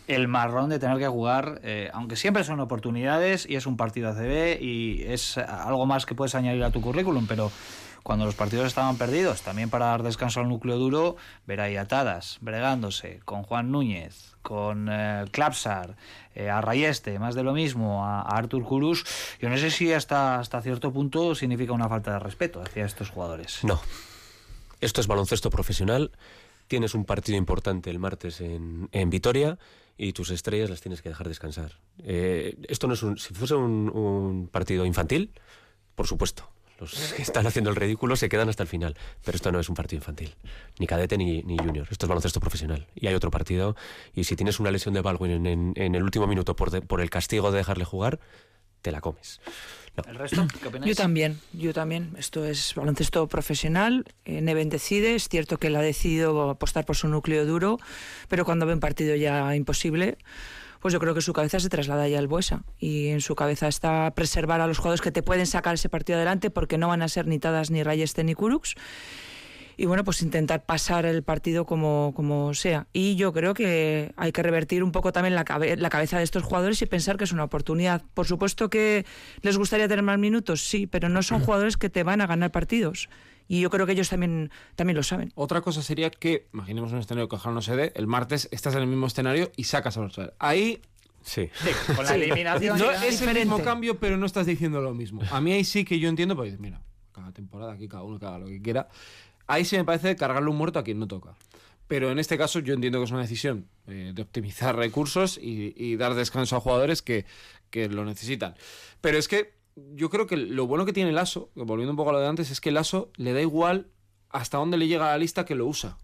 [0.07, 4.11] el marrón de tener que jugar, eh, aunque siempre son oportunidades y es un partido
[4.11, 7.51] ACB y es algo más que puedes añadir a tu currículum, pero
[8.05, 12.37] cuando los partidos estaban perdidos, también para dar descanso al núcleo duro, ver ahí atadas,
[12.43, 15.97] bregándose con Juan Núñez, con eh, Klapsar,
[16.35, 19.07] eh, a Rayeste, más de lo mismo, a, Artur Kurus,
[19.41, 23.09] yo no sé si hasta, hasta cierto punto significa una falta de respeto hacia estos
[23.09, 23.65] jugadores.
[23.65, 23.81] No.
[24.83, 26.11] Esto es baloncesto profesional.
[26.69, 29.59] Tienes un partido importante el martes en, en Vitoria
[29.97, 31.79] y tus estrellas las tienes que dejar descansar.
[32.03, 33.19] Eh, esto no es un.
[33.19, 35.33] Si fuese un, partido infantil,
[35.95, 36.51] por supuesto.
[36.81, 38.97] Los que están haciendo el ridículo se quedan hasta el final.
[39.25, 40.35] Pero esto no es un partido infantil.
[40.79, 41.87] Ni cadete ni, ni junior.
[41.91, 42.89] Esto es baloncesto profesional.
[42.97, 43.77] Y hay otro partido.
[44.15, 47.11] Y si tienes una lesión de Baldwin en, en- el último minuto por, por el
[47.11, 48.19] castigo de dejarle jugar,
[48.83, 49.41] te la comes.
[49.97, 50.03] No.
[50.11, 50.47] ¿El resto?
[50.61, 50.89] ¿Qué opináis?
[50.97, 52.15] Yo también, yo también.
[52.19, 54.05] Esto es baloncesto profesional.
[54.25, 55.15] eh, Neven decide.
[55.15, 57.79] Es cierto que él ha decidido apostar por su núcleo duro,
[58.29, 60.19] pero cuando ve un partido ya imposible,
[60.81, 62.65] pues yo creo que su cabeza se traslada ya al Buesa.
[62.79, 66.17] Y en su cabeza está preservar a los jugadores que te pueden sacar ese partido
[66.17, 68.75] adelante porque no van a ser ni Tadas, ni Rayeste, ni Kurux.
[69.77, 72.87] Y bueno, pues intentar pasar el partido como, como sea.
[72.93, 76.25] Y yo creo que hay que revertir un poco también la, cabe- la cabeza de
[76.25, 78.03] estos jugadores y pensar que es una oportunidad.
[78.15, 79.05] Por supuesto que
[79.43, 82.51] les gustaría tener más minutos, sí, pero no son jugadores que te van a ganar
[82.53, 83.09] partidos.
[83.47, 85.31] Y yo creo que ellos también, también lo saben.
[85.35, 88.75] Otra cosa sería que, imaginemos un escenario que ojalá no se dé, el martes estás
[88.75, 90.33] en el mismo escenario y sacas a Barcelona.
[90.39, 90.81] Ahí
[91.27, 91.49] Sí.
[91.97, 92.79] Con la eliminación.
[92.79, 95.23] no es el mismo cambio, pero no estás diciendo lo mismo.
[95.31, 96.83] A mí ahí sí que yo entiendo, porque mira,
[97.13, 98.89] cada temporada aquí cada uno que haga lo que quiera.
[99.47, 101.35] Ahí sí me parece cargarle un muerto a quien no toca.
[101.87, 105.97] Pero en este caso yo entiendo que es una decisión eh, de optimizar recursos y,
[105.97, 107.27] dar descanso a jugadores que,
[107.73, 108.55] lo necesitan.
[109.01, 109.55] Pero es que
[109.95, 111.19] yo creo que lo bueno que tiene el
[111.55, 113.89] volviendo un poco a lo de antes, es que el ASO le da igual
[114.31, 115.99] hasta dónde le llega la lista que lo usa.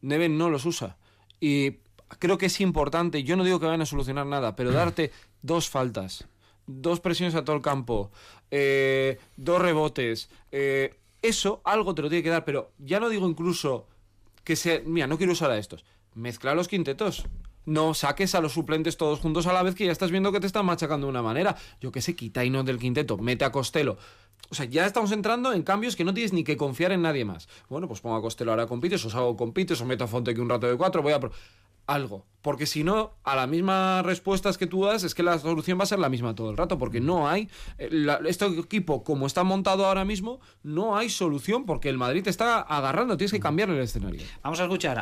[0.00, 0.96] Neven no los usa.
[1.40, 1.78] Y
[2.18, 5.10] creo que es importante, yo no digo que vayan a solucionar nada, pero darte
[5.42, 6.26] dos faltas,
[6.66, 8.10] dos presiones a todo el campo,
[8.50, 13.28] eh, dos rebotes, eh, eso algo te lo tiene que dar, pero ya no digo
[13.28, 13.86] incluso
[14.44, 17.26] que sea, mira, no quiero usar a estos, mezcla los quintetos.
[17.66, 20.40] No saques a los suplentes todos juntos a la vez que ya estás viendo que
[20.40, 21.56] te están machacando de una manera.
[21.78, 23.98] Yo que sé, quita y no del quinteto, mete a Costello.
[24.50, 27.24] O sea, ya estamos entrando en cambios que no tienes ni que confiar en nadie
[27.24, 27.48] más.
[27.68, 30.08] Bueno, pues pongo a Costello ahora con Pites, os hago con Pites, os meto a
[30.08, 31.20] Fonte un rato de cuatro, voy a...
[31.90, 32.24] Algo.
[32.42, 35.82] Porque si no, a las mismas respuestas que tú das, es que la solución va
[35.82, 36.78] a ser la misma todo el rato.
[36.78, 37.50] Porque no hay.
[37.76, 42.22] eh, la- este equipo, como está montado ahora mismo, no hay solución porque el Madrid
[42.22, 43.18] te está agarrando.
[43.18, 44.22] Tienes que cambiarle el escenario.
[44.42, 44.96] Vamos a escuchar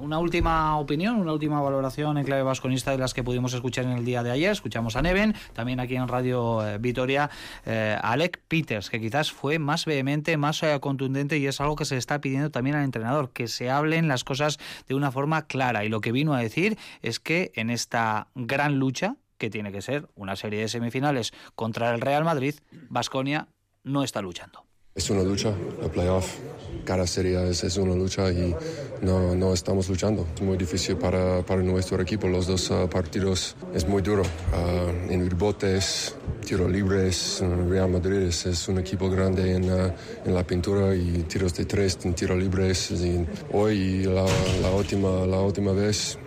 [0.00, 3.92] una última opinión, una última valoración en clave vasconista de las que pudimos escuchar en
[3.92, 4.50] el día de ayer.
[4.50, 7.30] Escuchamos a Neven, también aquí en Radio eh, Vitoria,
[7.66, 11.84] eh, Alec Peters, que quizás fue más vehemente, más eh, contundente y es algo que
[11.84, 14.58] se está pidiendo también al entrenador, que se hablen las cosas
[14.88, 15.84] de una forma clara.
[15.84, 19.82] Y lo que vino a decir es que en esta gran lucha, que tiene que
[19.82, 22.54] ser una serie de semifinales contra el Real Madrid,
[22.88, 23.48] Vasconia
[23.82, 24.64] no está luchando.
[24.94, 25.52] Es una lucha,
[25.82, 26.38] el playoff.
[26.84, 28.54] Cada serie es, es una lucha y
[29.02, 30.24] no, no estamos luchando.
[30.36, 32.28] Es muy difícil para, para nuestro equipo.
[32.28, 34.22] Los dos ah, partidos es muy duro.
[34.52, 36.14] Ah, en rebotes,
[36.46, 39.92] tiros libres, ah, Real Madrid es, es un equipo grande en, ah,
[40.24, 42.92] en la pintura y tiros de tres, en tiros libres.
[42.92, 44.26] Y hoy la,
[44.62, 46.18] la última, la última vez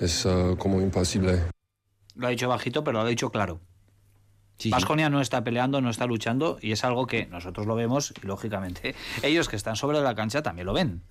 [0.00, 1.42] es ah, como imposible.
[2.14, 3.60] Lo ha dicho bajito, pero lo ha dicho claro.
[4.58, 8.26] Sí, no está peleando, no está luchando y es algo que nosotros lo vemos y
[8.26, 11.02] lógicamente ellos que están sobre la cancha también lo ven.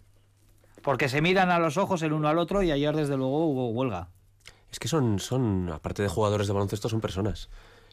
[0.82, 3.69] Porque se miran a los ojos el uno al otro y ayer desde luego hubo
[3.69, 4.10] huelga.
[4.71, 7.49] Es que son, son, aparte de jugadores de baloncesto, son personas.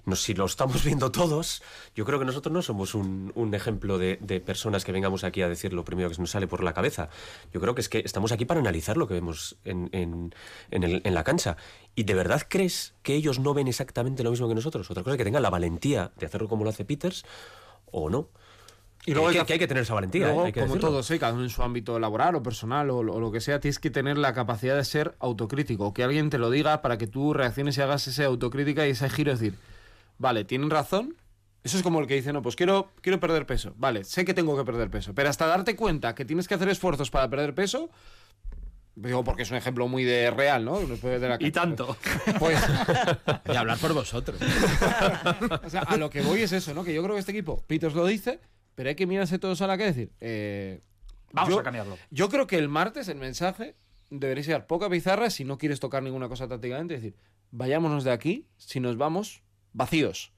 [0.06, 1.62] No, si lo estamos viendo todos,
[1.94, 5.42] yo creo que nosotros no somos un, un ejemplo de, de personas que vengamos aquí
[5.42, 7.08] a decir lo primero que nos sale por la cabeza.
[7.52, 10.34] Yo creo que es que estamos aquí para analizar lo que vemos en, en,
[10.70, 11.56] en, el- en la cancha.
[11.94, 14.90] ¿Y de verdad crees que ellos no ven exactamente lo mismo que nosotros?
[14.90, 17.24] Otra cosa es que tengan la valentía de hacerlo como lo hace Peters
[17.90, 18.28] o no.
[19.06, 20.26] Y luego hay, hay que, que- que hay que tener esa valentía.
[20.26, 20.46] Luego, ¿eh?
[20.48, 20.90] Hay que como decirlo.
[20.90, 21.18] todos, ¿eh?
[21.18, 23.78] cada uno en su ámbito laboral o personal o, lo- o lo que sea, tienes
[23.78, 25.94] que tener la capacidad de ser autocrítico.
[25.94, 29.08] Que alguien te lo diga para que tú reacciones y hagas esa autocrítica y ese
[29.08, 29.32] giro.
[29.32, 29.58] Es decir,
[30.20, 31.16] vale, tienen razón.
[31.64, 33.74] Eso es como el que dice, no, pues quiero, quiero perder peso.
[33.76, 35.14] Vale, sé que tengo que perder peso.
[35.14, 37.90] Pero hasta darte cuenta que tienes que hacer esfuerzos para perder peso.
[38.94, 40.78] Digo, porque es un ejemplo muy de real, ¿no?
[40.80, 41.96] De la Y tanto.
[42.38, 42.58] Pues,
[43.52, 44.38] Y hablar por vosotros.
[45.64, 46.82] o sea, a lo que voy es eso, ¿no?
[46.84, 48.40] Que yo creo que este equipo, Peters lo dice,
[48.74, 50.12] pero hay que mirarse todos a la que decir.
[50.20, 50.80] eh,
[51.32, 51.96] Vamos yo- a cambiarlo.
[52.10, 53.76] Yo creo que el martes el mensaje
[54.10, 56.94] debería ser poca pizarra si no quieres tocar ninguna cosa tácticamente.
[56.94, 57.18] Es decir,
[57.52, 60.32] vayámonos de aquí si nos vamos vacíos.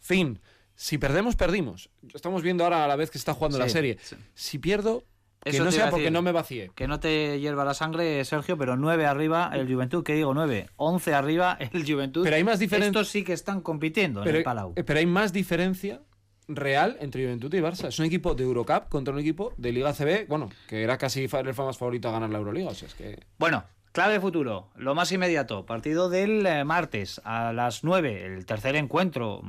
[0.00, 0.40] Fin.
[0.74, 1.90] Si perdemos, perdimos.
[2.14, 3.98] Estamos viendo ahora a la vez que está jugando la serie.
[4.00, 4.16] sí.
[4.34, 5.04] Si pierdo,
[5.42, 6.70] que Eso no sea porque no me vacié.
[6.74, 10.02] Que no te hierva la sangre, Sergio, pero 9 arriba el Juventud.
[10.04, 10.34] ¿Qué digo?
[10.34, 10.68] 9.
[10.76, 12.22] 11 arriba el Juventud.
[12.24, 14.72] Pero hay más diferen- Estos sí que están compitiendo en el Palau.
[14.76, 16.02] eh, pero hay más diferencia
[16.48, 17.88] real entre Juventud y Barça.
[17.88, 21.24] Es un equipo de Eurocup contra un equipo de Liga CB, bueno, que era casi
[21.24, 22.70] el más favorito a ganar la Euroliga.
[22.70, 23.18] O sea, es que...
[23.38, 28.76] Bueno, clave futuro, lo más inmediato, partido del eh, martes a las 9, el tercer
[28.76, 29.42] encuentro.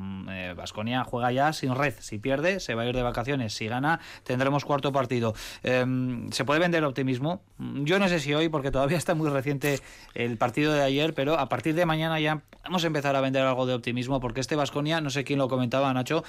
[0.56, 3.99] Vasconia juega ya sin red, si pierde se va a ir de vacaciones, si gana
[4.23, 5.34] tendremos cuarto partido.
[5.63, 5.86] Eh,
[6.32, 7.41] ¿Se puede vender optimismo?
[7.58, 9.80] Mm, Yo no sé si hoy, porque todavía está muy reciente
[10.13, 13.43] el partido de ayer, pero a partir de mañana ya vamos a empezar a vender
[13.43, 16.24] algo de optimismo, porque este Vasconia, no sé quién lo comentaba, Nacho,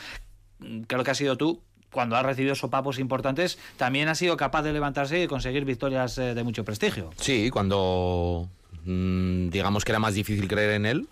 [0.59, 1.63] mm, creo que ha sido tú,
[1.93, 6.35] cuando ha recibido sopapos importantes, también ha sido capaz de levantarse y conseguir victorias eh,
[6.35, 7.11] de mucho prestigio.
[7.17, 8.49] Sí, cuando
[8.85, 11.09] mm, digamos que era más difícil creer en él,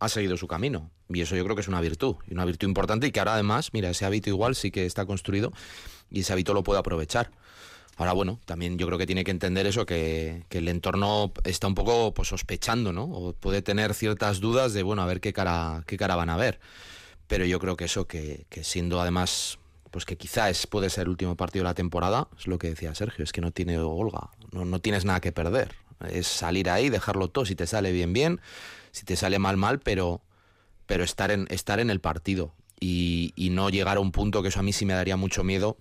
[0.00, 0.90] ha seguido su camino.
[1.08, 3.34] Y eso yo creo que es una virtud, y una virtud importante y que ahora
[3.34, 5.52] además, mira, ese hábito igual sí que está construido
[6.10, 7.30] y ese hábito lo puede aprovechar.
[7.96, 11.76] Ahora, bueno, también yo creo que tiene que entender eso, que, el entorno está un
[11.76, 13.04] poco pues, sospechando, ¿no?
[13.04, 16.36] O puede tener ciertas dudas de, bueno, a ver qué cara, qué cara van a
[16.36, 16.58] ver.
[17.28, 19.58] Pero yo creo que eso, que siendo además,
[19.94, 22.92] pues que quizás puede ser el último partido de la temporada, es lo que decía
[22.96, 25.76] Sergio, es que no tiene Olga, no, tienes nada que perder.
[26.10, 28.40] Es salir ahí, dejarlo todo, si te sale bien, bien,
[28.90, 30.20] si te sale mal, mal, pero,
[30.86, 34.58] pero estar, en, estar en el partido y, no llegar a un punto que eso
[34.58, 35.78] a mí sí me daría mucho miedo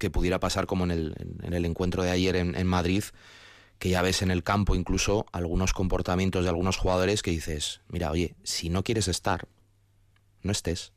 [0.00, 1.14] que pudiera pasar como en el,
[1.44, 3.04] en el encuentro de ayer en Madrid,
[3.78, 8.10] que ya ves en el campo incluso algunos comportamientos de algunos jugadores que dices, mira,
[8.10, 9.46] oye, si no quieres estar,
[10.42, 10.92] no estés.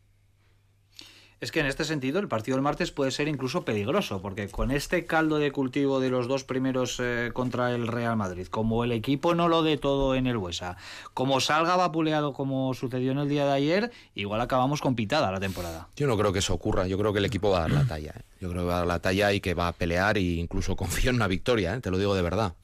[1.46, 4.72] Es que en este sentido el partido del martes puede ser incluso peligroso, porque con
[4.72, 8.92] este caldo de cultivo de los dos primeros eh, contra el Real Madrid, como el
[8.92, 10.76] equipo no lo dé todo en el Huesa,
[11.14, 15.40] como salga vapuleado como sucedió en el día de ayer, igual acabamos con pitada la
[15.40, 15.88] temporada.
[15.96, 17.86] Yo no creo que eso ocurra, yo creo que el equipo va a dar la
[17.86, 18.16] talla.
[18.18, 18.24] ¿eh?
[18.42, 20.76] Yo creo que va a dar la talla y que va a pelear e incluso
[20.76, 21.80] confío en una victoria, ¿eh?
[21.80, 22.56] te lo digo de verdad.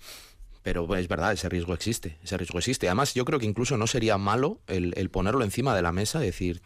[0.63, 2.87] Pero es verdad, ese riesgo existe, ese riesgo existe.
[2.87, 6.19] Además, yo creo que incluso no sería malo el, el ponerlo encima de la mesa,
[6.19, 6.61] decir,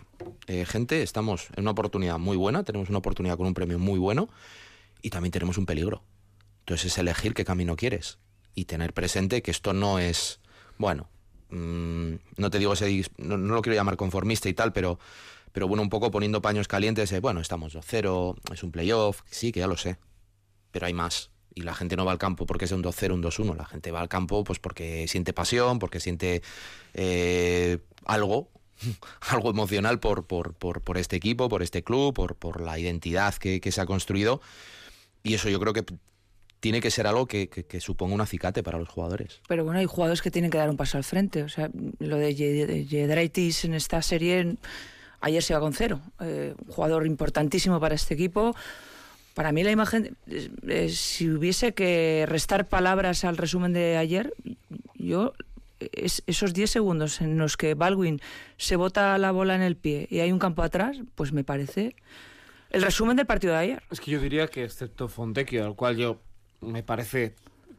[0.48, 4.00] eh, gente, estamos en una oportunidad muy buena, tenemos una oportunidad con un premio muy
[4.00, 4.30] bueno
[5.02, 6.04] y también tenemos un peligro.
[6.60, 8.20] Entonces es elegir qué camino quieres
[8.54, 10.40] y tener presente que esto no es,
[10.78, 11.10] bueno,
[11.50, 15.00] mmm, no te digo ese, no, no lo quiero llamar conformista y tal, pero,
[15.52, 19.52] pero bueno, un poco poniendo paños calientes, eh, bueno, estamos 2-0, es un playoff, sí,
[19.52, 19.98] que ya lo sé,
[20.72, 21.32] pero hay más.
[21.58, 23.56] Y la gente no va al campo porque sea un 2-0, un 2-1.
[23.56, 26.42] La gente va al campo pues porque siente pasión, porque siente
[26.94, 28.50] eh, algo,
[29.30, 33.34] algo emocional por, por, por, por este equipo, por este club, por, por la identidad
[33.36, 34.42] que, que se ha construido.
[35.24, 35.84] Y eso yo creo que
[36.60, 39.42] tiene que ser algo que, que- que suponga un acicate para los jugadores.
[39.48, 41.44] Pero bueno, hay jugadores que tienen que dar un paso al frente.
[41.44, 41.70] O sea,
[42.00, 44.56] lo de Ye- de Yedraitis en esta serie,
[45.22, 46.02] ayer se va con cero.
[46.22, 48.56] Eh, un jugador importantísimo para este equipo.
[49.36, 54.34] Para mí la imagen, eh, si hubiese que restar palabras al resumen de ayer,
[54.96, 55.34] yo
[55.80, 58.20] es- esos 10 segundos en los que Baldwin
[58.58, 61.96] se bota la bola en el pie y hay un campo atrás, pues me parece
[62.72, 63.84] el resumen del partido de ayer.
[63.92, 66.20] Es que yo diría que excepto Fontecchio, al cual yo
[66.62, 67.36] me parece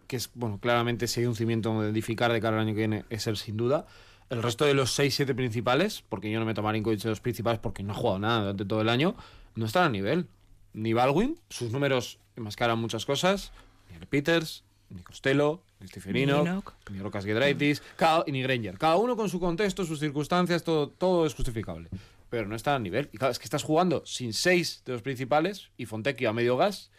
[0.07, 2.78] que es, bueno, claramente si hay un cimiento de edificar de cara al año que
[2.80, 3.86] viene, es él sin duda.
[4.30, 7.20] El resto de los 6-7 principales, porque yo no me tomo a Marinkovic de los
[7.20, 9.16] principales porque no ha jugado nada durante todo el año,
[9.55, 10.26] no están a nivel.
[10.72, 13.53] Ni Baldwin, sus números enmascaran muchas cosas,
[13.90, 16.43] ni el Peters, ni Costello, Stefanino,
[16.91, 18.79] Ni Rocas Giedraitis, cada- ni Granger.
[18.79, 21.89] Cada uno con su contexto, sus circunstancias, todo, todo es justificable.
[22.31, 23.09] Pero no está a nivel.
[23.12, 26.57] Y claro, es que estás jugando sin seis de los principales y Fontecchio a medio
[26.57, 26.91] gas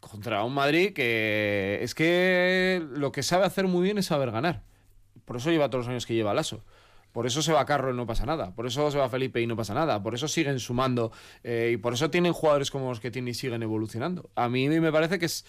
[0.00, 4.62] contra un Madrid que es que lo que sabe hacer muy bien es saber ganar.
[5.24, 6.64] Por eso lleva todos los años que lleva Lasso.
[7.18, 8.54] Por eso se va Carro y no pasa nada.
[8.54, 10.00] Por eso se va Felipe y no pasa nada.
[10.04, 11.10] Por eso siguen sumando.
[11.42, 14.30] eh, y por eso tienen jugadores como los que tienen y siguen evolucionando.
[14.36, 15.44] A mí me parece que es,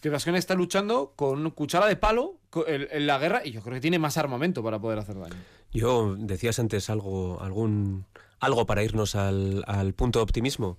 [0.00, 2.36] que Vasconia está luchando con cuchara de palo
[2.68, 5.34] en, la guerra y yo creo que tiene más armamento para poder hacer daño.
[5.72, 8.04] Yo decías antes algo, algún,
[8.38, 10.78] algo para irnos al punto de optimismo.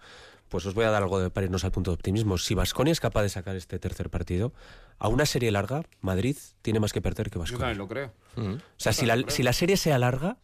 [0.49, 2.37] Pues os voy a dar algo de- para irnos al punto de optimismo.
[2.37, 4.51] Si Vasconia es capaz de sacar este tercer partido,
[4.97, 7.59] a una serie larga, Madrid tiene más que perder que Yo Vasconia.
[7.67, 8.11] también lo creo.
[8.35, 8.55] Mm.
[8.55, 10.37] O sea, si la, si la serie se alarga,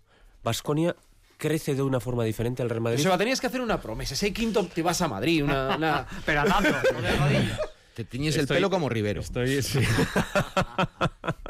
[0.43, 0.95] Vasconia
[1.37, 2.99] crece de una forma diferente al Real Madrid.
[2.99, 4.15] Joseba, tenías que hacer una promesa.
[4.15, 5.43] Si hay quinto, te vas a Madrid.
[5.43, 6.35] Una, una- de
[7.17, 7.59] rodillas.
[7.95, 9.21] Te tiñes el pelo como Rivero.
[9.21, 9.79] Estoy, sí.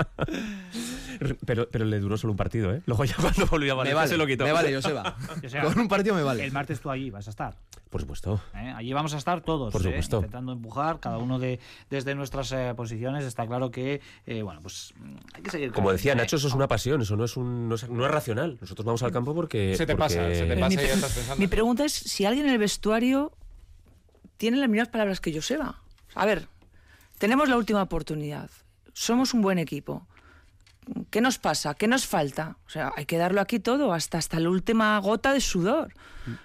[1.45, 2.81] pero, pero le duró solo un partido, ¿eh?
[2.85, 4.43] Luego ya cuando volvió a me Valencia vale, se lo quitó.
[4.45, 5.15] me vale, Joseba.
[5.41, 6.43] Joseba, Con un partido me vale.
[6.45, 7.55] El martes tú allí vas a estar.
[7.95, 8.41] Por supuesto.
[8.53, 8.73] ¿eh?
[8.75, 9.85] Allí vamos a estar todos, Por ¿eh?
[9.85, 10.17] supuesto.
[10.17, 13.23] intentando empujar, cada uno de desde nuestras eh, posiciones.
[13.23, 14.93] Está claro que, eh, bueno, pues
[15.33, 15.71] hay que seguir.
[15.71, 16.15] Como decía ¿eh?
[16.17, 18.57] Nacho, eso es una pasión, eso no es, un, no es, no es racional.
[18.59, 19.77] Nosotros vamos al campo porque...
[19.77, 21.39] se te porque- pasa, se te pasa mi, y ya estás pensando.
[21.39, 23.31] mi pregunta es si alguien en el vestuario
[24.35, 25.81] tiene las mismas palabras que Joseba.
[26.15, 26.49] A ver,
[27.17, 28.49] tenemos la última oportunidad.
[28.91, 30.05] Somos un buen equipo.
[31.09, 31.73] ¿Qué nos pasa?
[31.73, 32.57] ¿Qué nos falta?
[32.67, 35.93] O sea, hay que darlo aquí todo, hasta, hasta la última gota de sudor.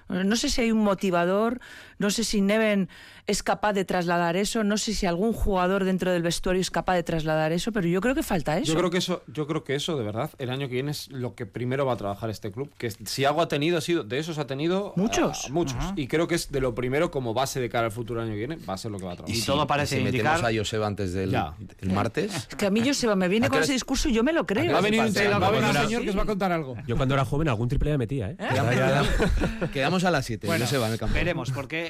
[0.09, 1.61] No sé si hay un motivador,
[2.01, 2.89] no sé si Neven
[3.29, 6.95] es capaz de trasladar eso, no sé si algún jugador dentro del vestuario es capaz
[6.97, 8.73] de trasladar eso, pero yo creo que falta eso.
[8.73, 11.09] Yo creo que eso, yo creo que eso, de verdad, el año que viene es
[11.13, 12.73] lo que primero va a trabajar este club.
[12.77, 15.45] Que si algo ha tenido, ha sido, de esos ha tenido Muchos.
[15.45, 15.77] a- a muchos.
[15.95, 18.39] Y creo que es de lo primero como base de cara al futuro año que
[18.39, 19.37] viene, va a ser lo que va a trabajar.
[19.37, 21.37] Y todo parece si indicar- metemos a Joseba antes del
[21.81, 22.35] el martes.
[22.35, 23.77] Es que a mí Joseba me viene ¿A qué con ese es?
[23.77, 24.73] discurso y yo me lo creo.
[24.73, 26.27] Va a venir un, Falta- va a venir un Ahora- señor que os va a
[26.27, 26.75] contar algo.
[26.87, 28.37] Yo cuando era joven algún triple ya metía, ¿eh?
[28.39, 31.15] Quedamos, quedamos- quedamos a las 7, Bueno, Joseba, en el campo.
[31.15, 31.90] veremos, porque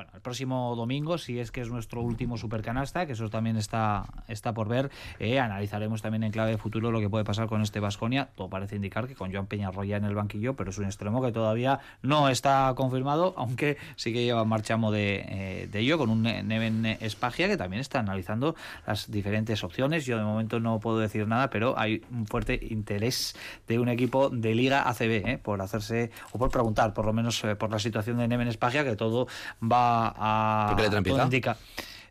[0.00, 4.06] bueno, el próximo domingo, si es que es nuestro último supercanasta, que eso también está,
[4.28, 7.60] está por ver, eh, analizaremos también en clave de futuro lo que puede pasar con
[7.60, 8.30] este Vasconia.
[8.34, 11.32] Todo parece indicar que con Joan Peñarroya en el banquillo, pero es un extremo que
[11.32, 16.22] todavía no está confirmado, aunque sí que lleva marchamo de, eh, de ello, con un
[16.22, 18.54] Ne- Neven Espagia que también está analizando
[18.86, 20.06] las diferentes opciones.
[20.06, 23.36] Yo de momento no puedo decir nada, pero hay un fuerte interés
[23.68, 27.44] de un equipo de Liga ACB eh, por hacerse o por preguntar, por lo menos
[27.44, 29.26] eh, por la situación de Neven Espagia, que todo
[29.62, 30.66] va a.
[30.68, 31.24] ¿Por qué letra todo empieza?
[31.24, 31.56] indica.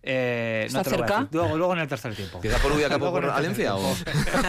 [0.01, 1.27] Eh, ¿Está te a cerca?
[1.31, 2.37] Luego, luego en el tercer tiempo.
[2.37, 3.95] ¿Empieza por Ubia Capo Luego por Valencia o...?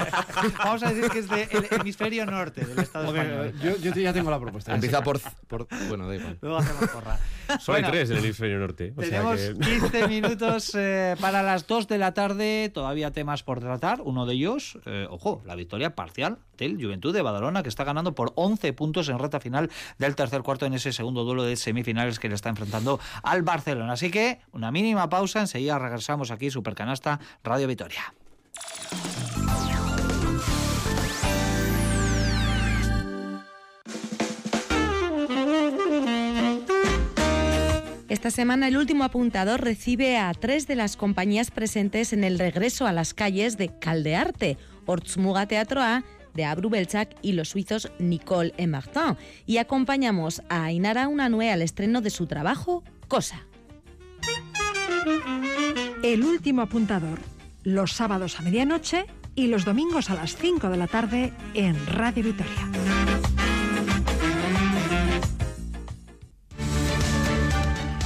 [0.59, 3.55] Vamos a decir que es del hemisferio norte del Estado Ok, español.
[3.61, 4.75] yo, yo ya tengo la propuesta.
[4.75, 5.67] Empieza por, por...
[5.89, 6.39] Bueno, da igual.
[6.41, 7.19] Luego hacemos porra.
[7.61, 8.95] Solo hay Bueno, tres en el hemisferio norte.
[8.97, 9.81] O sea Tenemos que...
[9.91, 14.01] 15 minutos eh, para las 2 de la tarde, todavía temas por tratar.
[14.03, 18.15] Uno de ellos, eh, ojo, la victoria parcial del Juventud de Badalona, que está ganando
[18.15, 22.19] por 11 puntos en reta final del tercer cuarto en ese segundo duelo de semifinales
[22.19, 23.95] que le está enfrentando al Barcelona.
[23.95, 28.15] Así que una mínima pausa, enseguida regresamos aquí, Supercanasta, Radio Vitoria.
[38.09, 42.87] Esta semana el último apuntador recibe a tres de las compañías presentes en el regreso
[42.87, 48.69] a las calles de Caldearte, Ortsmuga Teatroa, de Abru Belchak y los suizos Nicole et
[48.69, 49.17] Martin.
[49.47, 53.47] Y acompañamos a Ainara Unanue al estreno de su trabajo Cosa.
[56.03, 57.19] El último apuntador,
[57.63, 62.25] los sábados a medianoche y los domingos a las 5 de la tarde en Radio
[62.25, 63.10] Vitoria.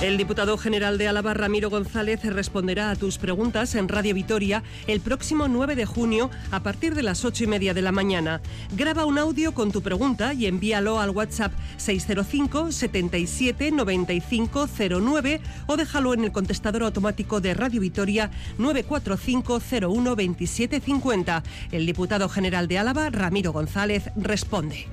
[0.04, 5.00] El diputado general de Álava, Ramiro González, responderá a tus preguntas en Radio Vitoria el
[5.00, 8.42] próximo 9 de junio a partir de las 8 y media de la mañana.
[8.76, 14.68] Graba un audio con tu pregunta y envíalo al WhatsApp 605 77 95
[15.00, 21.42] 09 o déjalo en el contestador automático de Radio Vitoria 945 01 27 50.
[21.72, 24.86] El diputado general de Álava, Ramiro González, responde.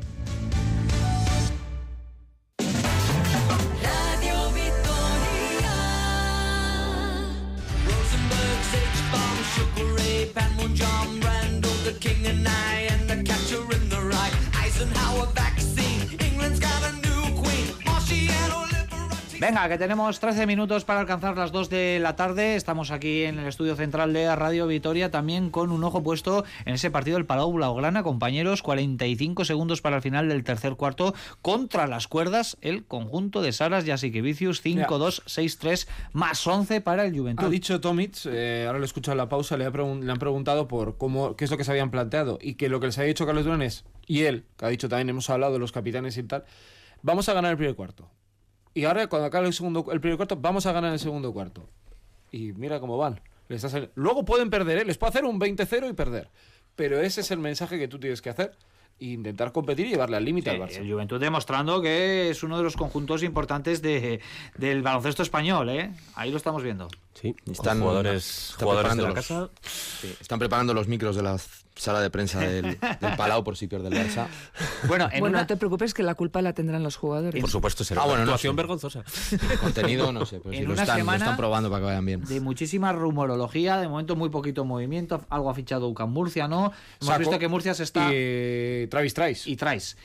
[19.42, 22.56] Venga, que tenemos 13 minutos para alcanzar las 2 de la tarde.
[22.56, 26.76] Estamos aquí en el estudio central de Radio Vitoria, también con un ojo puesto en
[26.76, 28.04] ese partido del Palau Blaugrana.
[28.04, 31.16] Compañeros, 45 segundos para el final del tercer cuarto.
[31.42, 37.44] Contra las cuerdas, el conjunto de Saras Jasikevicius, 5-2, 6-3, más 11 para el Juventud.
[37.44, 40.20] Ha dicho Tomic, eh, ahora lo he escuchado en la pausa, le, ha le han
[40.20, 43.00] preguntado por cómo, qué es lo que se habían planteado y que lo que les
[43.00, 45.72] ha dicho Carlos Durán es, y él, que ha dicho también, hemos hablado de los
[45.72, 46.44] capitanes y tal,
[47.02, 48.08] vamos a ganar el primer cuarto.
[48.74, 51.70] Y ahora cuando acabe el, segundo, el primer cuarto, vamos a ganar el segundo cuarto.
[52.32, 53.20] Y mira cómo van.
[53.50, 53.66] Les
[53.96, 54.86] Luego pueden perder, ¿eh?
[54.86, 56.30] les puedo hacer un 20-0 y perder.
[56.76, 58.56] Pero ese es el mensaje que tú tienes que hacer.
[59.00, 60.78] e intentar competir y llevarle al límite al Barça.
[60.78, 64.22] El Juventud demostrando que es uno de los conjuntos importantes de,
[64.58, 65.92] del baloncesto español, ¿eh?
[66.16, 66.88] Ahí lo estamos viendo.
[67.14, 69.50] Sí, Están jugadores, jugadores de preparando la los- casa.
[70.02, 71.38] sí, están preparando los micros de la
[71.76, 74.28] sala de prensa del, del Palau por si pierde el Barça.
[74.88, 77.40] Bueno, en Bueno, una- no te preocupes que la culpa la tendrán los jugadores.
[77.42, 78.58] Por supuesto, será Ah, una bueno, no actuación sé.
[78.58, 79.04] vergonzosa.
[79.52, 81.86] El contenido, no sé, pero En si lo una están, lo están probando para que
[81.88, 82.24] vayan bien.
[82.24, 86.66] de muchísima rumorología, de momento muy poquito movimiento, algo ha fichado UCAM Murcia, ¿no?
[86.68, 89.50] Hemos Saco visto que Murcia se está Y Travis Trice.
[89.50, 89.58] y.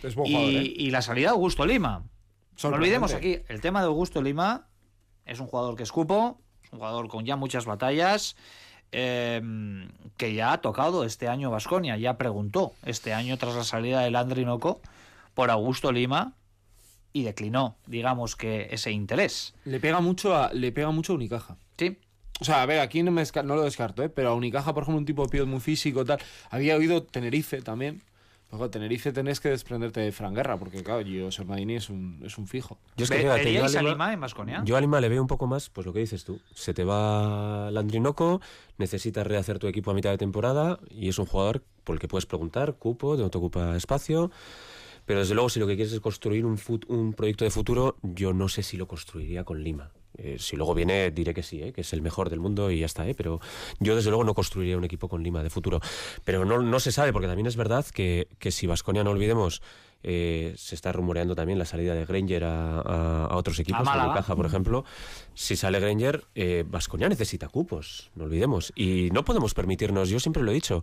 [0.06, 0.74] Es buen y, ¿eh?
[0.76, 2.04] y la salida de Augusto Lima.
[2.62, 4.68] No olvidemos aquí, el tema de Augusto Lima
[5.24, 6.45] es un jugador que escupo, es un
[6.76, 8.36] jugador con ya muchas batallas,
[8.92, 9.42] eh,
[10.16, 14.16] que ya ha tocado este año Vasconia, ya preguntó este año tras la salida del
[14.16, 14.80] Andrinoco
[15.34, 16.34] por Augusto Lima
[17.12, 19.54] y declinó, digamos que ese interés.
[19.64, 21.56] Le pega mucho a, le pega mucho a Unicaja.
[21.78, 21.98] Sí,
[22.40, 24.08] O sea, a ver, aquí no, me no lo descarto, ¿eh?
[24.08, 26.18] pero a Unicaja, por ejemplo, un tipo de pivot muy físico tal.
[26.50, 28.02] Había oído Tenerife también.
[28.48, 32.38] Claro, Tenerife tenés que desprenderte de Fran Guerra, porque claro, Gio Sermadini es un, es
[32.38, 32.78] un fijo.
[32.96, 34.64] Yo es que Ve- fíjate, yo ¿veríais a a Lima- en?
[34.64, 36.40] Yo a Lima le veo un poco más, pues lo que dices tú.
[36.54, 38.40] Se te va Landrinoco,
[38.78, 42.08] necesitas rehacer tu equipo a mitad de temporada y es un jugador por el que
[42.08, 44.30] puedes preguntar, cupo, no te ocupa espacio.
[45.06, 47.96] Pero desde luego, si lo que quieres es construir un, fut- un proyecto de futuro,
[48.02, 49.90] yo no sé si lo construiría con Lima.
[50.18, 51.72] Eh, si luego viene, diré que sí, ¿eh?
[51.72, 53.06] que es el mejor del mundo y ya está.
[53.08, 53.14] ¿eh?
[53.14, 53.40] Pero
[53.80, 55.80] yo, desde luego, no construiría un equipo con Lima de futuro.
[56.24, 59.62] Pero no, no se sabe, porque también es verdad que, que si Vasconia, no olvidemos,
[60.02, 64.36] eh, se está rumoreando también la salida de Granger a, a- a otros equipos, a
[64.36, 64.84] por ejemplo.
[65.34, 68.72] Si sale Granger, eh, Vasconia necesita cupos, no olvidemos.
[68.76, 70.82] Y no podemos permitirnos, yo siempre lo he dicho,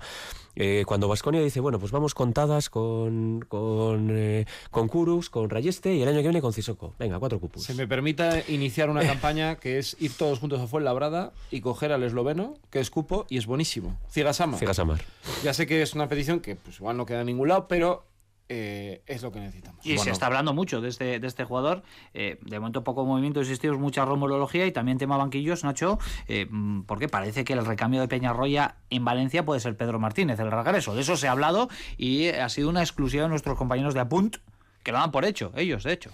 [0.56, 6.02] eh, cuando Vasconia dice, bueno, pues vamos contadas con, con, con Kurus, con Rayeste y
[6.02, 6.94] el año que viene con Cisoko.
[7.00, 7.64] Venga, cuatro cupos.
[7.64, 11.92] Se me permita iniciar una campaña que es ir todos juntos a Fuenlabrada y coger
[11.92, 13.98] al esloveno, que es cupo y es buenísimo.
[14.12, 14.58] Cigasama.
[14.58, 15.02] Cigasamar.
[15.44, 18.06] Ya sé que es una petición que pues igual no queda en ningún lado, pero
[18.50, 19.86] eh, es lo que necesitamos.
[19.86, 21.84] Y se está hablando mucho de este, de este jugador.
[22.14, 26.84] Eh, de momento poco movimiento existido, mucha rumorología y también tema banquillos, Nacho, eh, mm,
[26.84, 30.94] porque parece que el recambio de Peñarroya en Valencia puede ser Pedro Martínez, el regreso.
[30.94, 34.38] De eso se ha hablado y ha sido una exclusiva de nuestros compañeros de Apunt,
[34.84, 36.12] que lo dan por hecho, ellos, de hecho.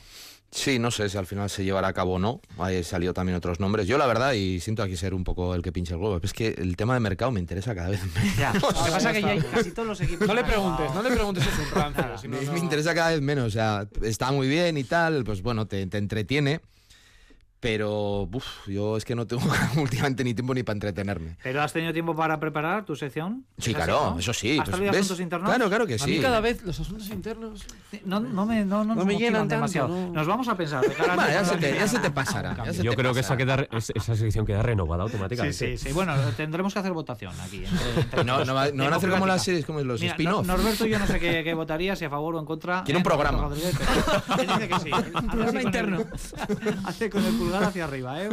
[0.52, 2.42] Sí, no sé si al final se llevará a cabo o no.
[2.58, 3.88] Ahí salió también otros nombres.
[3.88, 6.34] Yo, la verdad, y siento aquí ser un poco el que pinche el huevo, es
[6.34, 8.36] que el tema de mercado me interesa cada vez menos.
[8.38, 8.54] Ya.
[8.54, 10.28] Lo que pasa es que ya hay casi todos los equipos.
[10.28, 12.18] No le preguntes, no le preguntes eso un rancio.
[12.18, 13.46] si no, Me, no- me interesa cada vez menos.
[13.46, 16.62] O sea, está muy bien y tal, pues bueno, te, te entretiene.
[17.60, 19.44] Pero uf, yo es que no tengo
[19.78, 21.36] últimamente ni tiempo ni para entretenerme.
[21.44, 23.44] ¿Pero has tenido tiempo para preparar tu sección?
[23.58, 24.20] Sí, ¿Es así, claro, no?
[24.20, 24.58] eso sí.
[24.58, 25.50] ¿Has pues, asuntos internos?
[25.50, 26.12] Claro, claro que A sí.
[26.12, 27.66] mí cada vez los asuntos internos...
[28.06, 29.90] No, no me, no, no me llenan demasiado.
[29.90, 30.14] no.
[30.14, 30.88] Nos vamos a pensar.
[30.88, 32.14] de cara ya, se te, ya se te día.
[32.14, 32.56] pasará.
[32.66, 35.78] ya se Yo te creo que esa, queda, es- esa sección queda renovada Sí, automáticamente.
[35.78, 35.92] sí, sí.
[35.94, 37.66] Bueno, tendremos que hacer votación aquí.
[37.66, 40.14] entre- entre No, no, va- no van a hacer como las series, como los Mira,
[40.14, 40.48] spin-off.
[40.48, 42.84] Nor- Norberto yo no sé qué, qué votaría, si a favor o en contra.
[42.86, 43.04] Quiere un ¿eh?
[43.04, 43.50] programa.
[43.54, 44.92] Él dice que sí.
[44.94, 46.06] Así programa interno.
[46.86, 48.30] hace con el hacia arriba, ¿eh?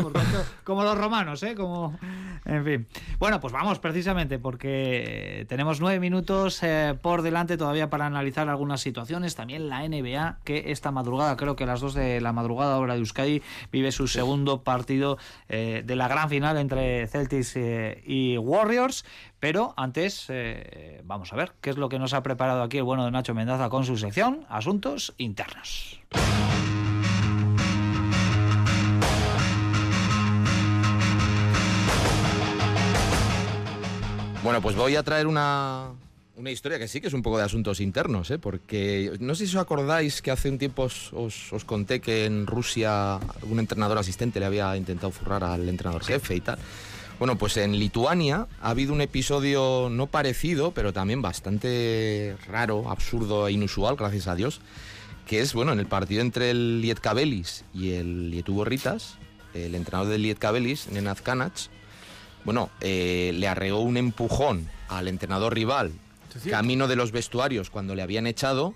[0.65, 1.55] Como los romanos, ¿eh?
[1.55, 1.99] Como...
[2.45, 2.87] En fin.
[3.19, 8.81] Bueno, pues vamos precisamente porque tenemos nueve minutos eh, por delante todavía para analizar algunas
[8.81, 9.35] situaciones.
[9.35, 12.95] También la NBA, que esta madrugada, creo que a las dos de la madrugada hora
[12.95, 13.43] de Euskadi,
[13.73, 19.05] vive su segundo partido eh, de la gran final entre Celtics y Warriors.
[19.41, 20.29] Pero antes,
[21.05, 23.35] vamos a ver qué es lo que nos ha preparado aquí el bueno de Nacho
[23.35, 26.01] Mendaza con su sección Asuntos Internos.
[34.47, 35.89] Bueno, pues voy a traer una,
[36.37, 38.39] una historia que sí que es un poco de asuntos internos, ¿eh?
[38.39, 42.27] porque no sé si os acordáis que hace un tiempo os, os- os conté que
[42.27, 46.61] en Rusia un entrenador asistente le había intentado zurrar al entrenador jefe y tal.
[47.19, 53.49] Bueno, pues en Lituania ha habido un episodio no parecido, pero también bastante raro, absurdo
[53.49, 54.61] e inusual, gracias a Dios,
[55.27, 59.17] que es, bueno, en el partido entre el Lietkabelis y el Lietuborritas,
[59.55, 61.53] el entrenador del Lietkabelis, Nenad Kanac,
[62.47, 65.93] bueno, eh, le arreó un empujón al entrenador rival
[66.51, 68.73] camino de los vestuarios cuando le habían echado,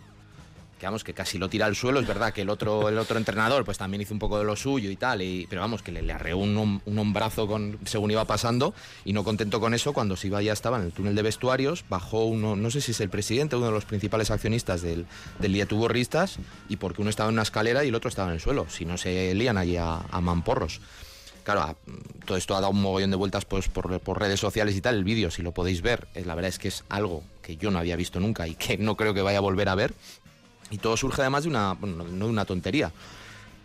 [0.78, 3.18] que vamos, que casi lo tira al suelo, es verdad que el otro, el otro
[3.18, 5.92] entrenador pues también hizo un poco de lo suyo y tal, y- pero vamos, que
[5.92, 8.72] le, le arreó un, un hombrazo con, según iba pasando,
[9.04, 11.84] y no contento con eso, cuando se iba ya estaba en el túnel de vestuarios,
[11.90, 15.04] bajó uno, no sé si es el presidente, uno de los principales accionistas del,
[15.38, 16.38] del Lietuborristas,
[16.70, 18.86] y porque uno estaba en una escalera y el otro estaba en el suelo, si
[18.86, 20.80] no se lían allí a, a mamporros.
[21.44, 21.76] Claro, a-
[22.26, 24.96] todo esto ha dado un mogollón de vueltas pues, por, redes sociales y tal.
[24.96, 27.70] El vídeo, si lo podéis ver, eh, la verdad es que es algo que yo
[27.70, 29.94] no había visto nunca y que no creo que vaya a volver a ver.
[30.70, 32.92] Y todo surge además de una, no de una tontería,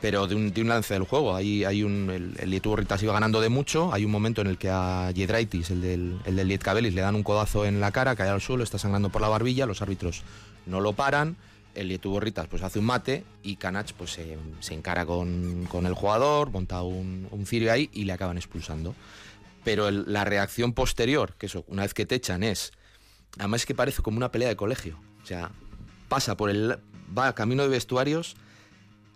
[0.01, 1.35] pero de un, de un lance del juego.
[1.35, 3.93] Hay, hay un, el, el Lietuborritas iba ganando de mucho.
[3.93, 6.47] Hay un momento en el que a Yedraitis, el del, el del
[6.95, 9.65] le dan un codazo en la cara, cae al suelo, está sangrando por la barbilla.
[9.67, 10.23] Los árbitros
[10.65, 11.35] no lo paran.
[11.75, 14.37] El Lietuborritas pues hace un mate y Canach pues se,
[14.73, 18.95] encara con, con el jugador, monta un, un cirio ahí y le acaban expulsando.
[19.63, 22.71] Pero la reacción posterior, que eso, una vez que te echan, es.
[23.39, 24.99] Además es que parece como una pelea de colegio.
[25.23, 25.51] O sea,
[26.07, 26.77] pasa por el.
[27.17, 28.35] va camino de vestuarios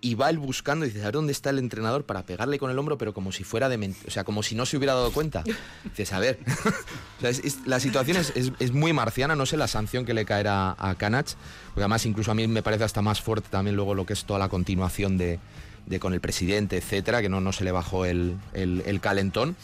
[0.01, 2.71] y va él buscando y dice, a ver dónde está el entrenador para pegarle con
[2.71, 3.77] el hombro, pero como si fuera de
[4.07, 5.43] o sea, como si no se hubiera dado cuenta.
[5.83, 6.39] Dices, a ver.
[7.65, 11.33] La situación es, es- muy marciana, no sé la sanción que le caerá a Canach,
[11.69, 14.23] porque además incluso a mí me parece hasta más fuerte también luego lo que es
[14.23, 15.39] toda la continuación de,
[15.99, 18.37] con el presidente, etcétera, que no, no se le bajó el-
[18.85, 19.55] el calentón.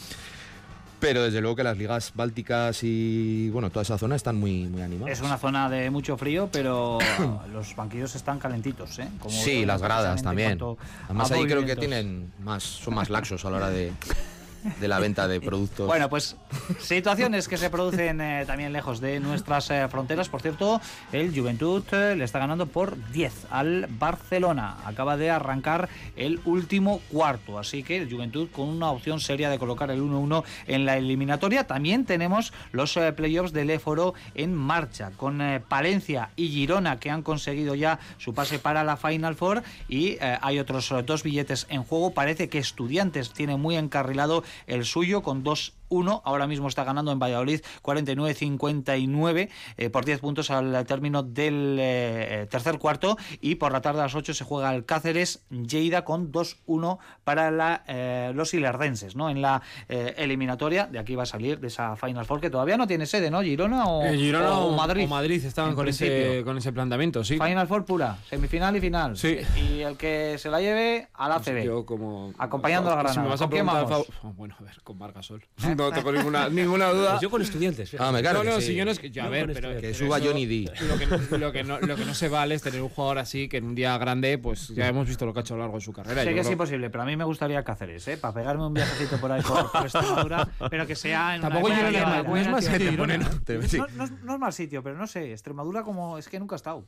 [1.06, 4.82] Pero desde luego que las ligas bálticas y bueno, toda esa zona están muy, muy
[4.82, 5.20] animadas.
[5.20, 6.98] Es una zona de mucho frío, pero
[7.54, 9.08] los banquillos están calentitos, ¿eh?
[9.20, 10.60] Como Sí, las gradas también.
[11.04, 13.92] Además ahí creo que tienen más, son más laxos a la hora de,
[14.80, 15.88] de la venta de productos.
[15.88, 16.36] Bueno, pues
[16.80, 20.30] situaciones que se producen eh, también lejos de nuestras eh, fronteras.
[20.30, 24.78] Por cierto, el Juventud eh, le está ganando por 10 al Barcelona.
[24.86, 27.60] Acaba de arrancar el último cuarto.
[27.60, 31.68] Así que el Juventud con una opción seria de colocar el 1-1 en la eliminatoria.
[31.68, 35.12] También tenemos los playoffs del Éforo en marcha.
[35.16, 39.64] Con Palencia y Girona que han conseguido ya su pase para la Final Four.
[39.88, 42.12] Y hay otros dos billetes en juego.
[42.12, 45.44] Parece que Estudiantes tiene muy encarrilado el suyo con
[45.90, 46.22] 2-1.
[46.24, 52.48] Ahora mismo está ganando en Valladolid 49-59 eh, por 10 puntos al término del eh,
[52.50, 53.18] tercer cuarto.
[53.42, 57.52] Y por la tarde a las 8 se juega el Cáceres Lleida con 2-1 para
[57.52, 59.30] la, eh, los ilerdenses ¿no?
[59.30, 60.88] en la eh, eliminatoria.
[60.88, 63.42] De aquí va a salir de esa Final Four que todavía no tiene sede, ¿no?
[63.42, 65.06] Girona o, Girona o o, Madrid.
[65.06, 67.38] o Madrid estaban con ese, con ese planteamiento, sí.
[67.40, 69.18] Final Four pura, semifinal y final.
[69.18, 69.40] Sí.
[69.56, 71.64] Y el que se la lleve a la CB.
[71.66, 72.34] Yo como...
[72.38, 74.08] Acompañando Si me vas a ¿Con quién preguntar, vamos?
[74.08, 75.44] Fau- oh, bueno, a ver, con Margasol.
[75.76, 77.10] No tengo ninguna, ninguna duda.
[77.12, 77.90] Pues yo con estudiantes.
[77.90, 78.08] fíjate.
[78.10, 78.68] Ah, me claro no, que no, sí.
[78.68, 79.10] si yo no es que...
[79.12, 79.70] yo, a Yo ver, pero...
[79.76, 80.72] Que pero suba eso- Johnny D.
[80.88, 83.48] Lo que, lo, que no, lo que no se vale es tener un jugador así
[83.48, 85.64] que en un día grande, pues ya hemos visto lo que ha hecho a lo
[85.64, 86.24] largo de su carrera.
[86.24, 88.18] Sé Yo que es imposible, pero a mí me gustaría Cáceres, ¿eh?
[88.18, 91.90] Para pegarme un viajecito por ahí por, por Extremadura, pero que sea en Tampoco Girona,
[91.90, 92.92] época pues buena, más que.
[92.92, 96.56] No, no es- no es mal sitio, pero no sé, Extremadura como es que nunca
[96.56, 96.86] ha estado.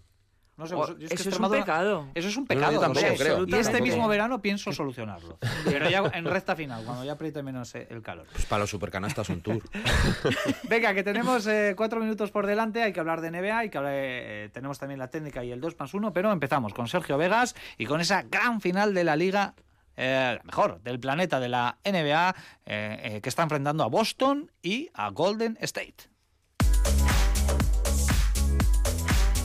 [0.58, 2.08] No sé, Oh, yo es que eso es un pecado.
[2.16, 2.80] Eso es un No, pecado.
[2.80, 3.46] tampoco creo.
[3.48, 5.38] Y este mismo verano pienso solucionarlo.
[5.66, 8.26] Pero ya en recta final, cuando ya apriete menos el calor.
[8.32, 9.62] Pues para los supercanastas un tour.
[10.70, 13.78] Venga, que tenemos eh, cuatro minutos por delante, hay que hablar de NBA, hay que
[13.78, 17.18] hablar, eh, tenemos también la técnica y el 2 más 1, pero empezamos con Sergio
[17.18, 19.54] Vegas y con esa gran final de la liga,
[19.96, 22.36] eh, mejor, del planeta de la NBA,
[22.66, 26.10] eh, eh, que está enfrentando a Boston y a Golden State.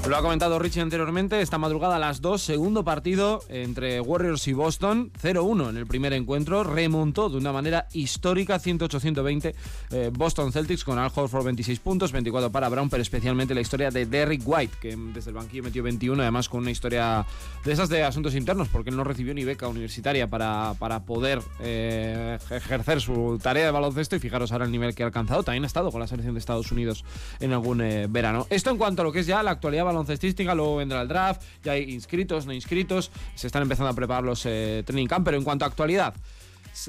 [0.09, 4.53] Lo ha comentado Richie anteriormente, esta madrugada a las 2, segundo partido entre Warriors y
[4.53, 9.55] Boston, 0-1 en el primer encuentro, remontó de una manera histórica 108-120
[9.93, 13.93] eh, Boston Celtics con Al Horford 26 puntos, 24 para Brown, pero especialmente la historia
[13.93, 17.25] de Derrick White, que desde el banquillo metió 21, además con una historia
[17.65, 21.41] de esas de asuntos internos, porque él no recibió ni beca universitaria para, para poder
[21.61, 25.63] eh, ejercer su tarea de baloncesto y fijaros ahora el nivel que ha alcanzado, también
[25.63, 27.05] ha estado con la selección de Estados Unidos
[27.39, 28.49] en algún eh, verano.
[28.51, 31.43] Esto en cuanto a lo que es ya la actualidad baloncestística, luego vendrá el draft,
[31.63, 35.37] ya hay inscritos, no inscritos, se están empezando a preparar los eh, training camp, pero
[35.37, 36.15] en cuanto a actualidad,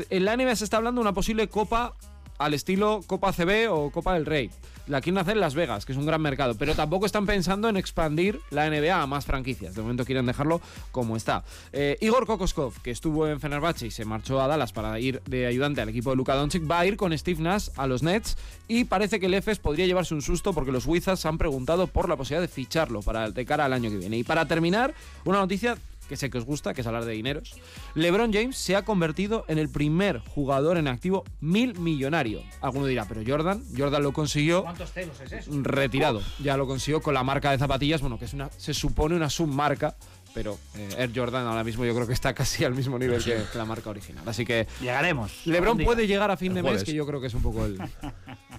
[0.09, 1.93] en la NBA se está hablando de una posible copa
[2.37, 4.49] al estilo Copa CB o Copa del Rey.
[4.87, 7.69] La quieren hacer en Las Vegas, que es un gran mercado, pero tampoco están pensando
[7.69, 9.75] en expandir la NBA a más franquicias.
[9.75, 10.61] De momento quieren dejarlo
[10.91, 11.43] como está.
[11.71, 15.45] Eh, Igor Kokoskov, que estuvo en Fenerbahce y se marchó a Dallas para ir de
[15.45, 18.35] ayudante al equipo de Luka Doncic, va a ir con Steve Nash a los Nets
[18.67, 22.09] y parece que el EFES podría llevarse un susto porque los Wizards han preguntado por
[22.09, 24.17] la posibilidad de ficharlo para de cara al año que viene.
[24.17, 24.93] Y para terminar,
[25.25, 25.77] una noticia
[26.07, 27.53] que sé que os gusta, que es hablar de dineros.
[27.95, 32.41] LeBron James se ha convertido en el primer jugador en activo mil millonario.
[32.61, 35.51] Alguno dirá, pero Jordan, Jordan lo consiguió ¿Cuántos ceros es eso?
[35.63, 36.21] retirado.
[36.39, 39.29] Ya lo consiguió con la marca de zapatillas, bueno, que es una, se supone una
[39.29, 39.95] submarca,
[40.33, 43.43] pero eh, Air Jordan ahora mismo yo creo que está casi al mismo nivel que,
[43.51, 44.23] que la marca original.
[44.27, 45.45] Así que Llegaremos.
[45.45, 46.83] LeBron puede llegar a fin El de mes, jueves.
[46.83, 47.79] que yo creo que es un poco el,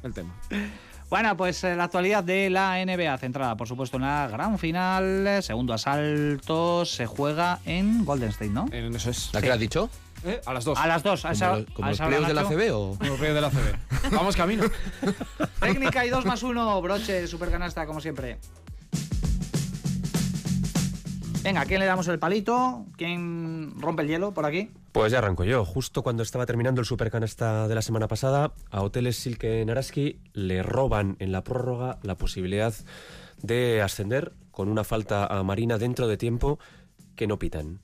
[0.02, 0.34] el tema.
[1.14, 5.24] Bueno, pues eh, la actualidad de la NBA, centrada por supuesto en la gran final,
[5.28, 8.66] eh, segundo asalto, se juega en Golden State, ¿no?
[8.72, 9.30] En eso es.
[9.32, 9.88] ¿La que has dicho?
[10.24, 10.76] Eh, A las dos.
[10.76, 12.44] A las dos, a esa, ¿Como, los- como a los esa de la.
[12.46, 12.98] CB o...?
[13.00, 14.10] Los Reyes de la CB.
[14.10, 14.64] Vamos camino.
[15.60, 18.38] Técnica y 2 más 1, broche, supercanasta, como siempre.
[21.44, 22.86] Venga, ¿a quién le damos el palito?
[22.96, 24.70] ¿Quién rompe el hielo por aquí?
[24.92, 25.64] Pues ya arranco yo.
[25.66, 30.62] Justo cuando estaba terminando el supercanasta de la semana pasada, a Hoteles Silke Naraski le
[30.62, 32.72] roban en la prórroga la posibilidad
[33.42, 36.58] de ascender con una falta a Marina dentro de tiempo
[37.14, 37.80] que no pitan.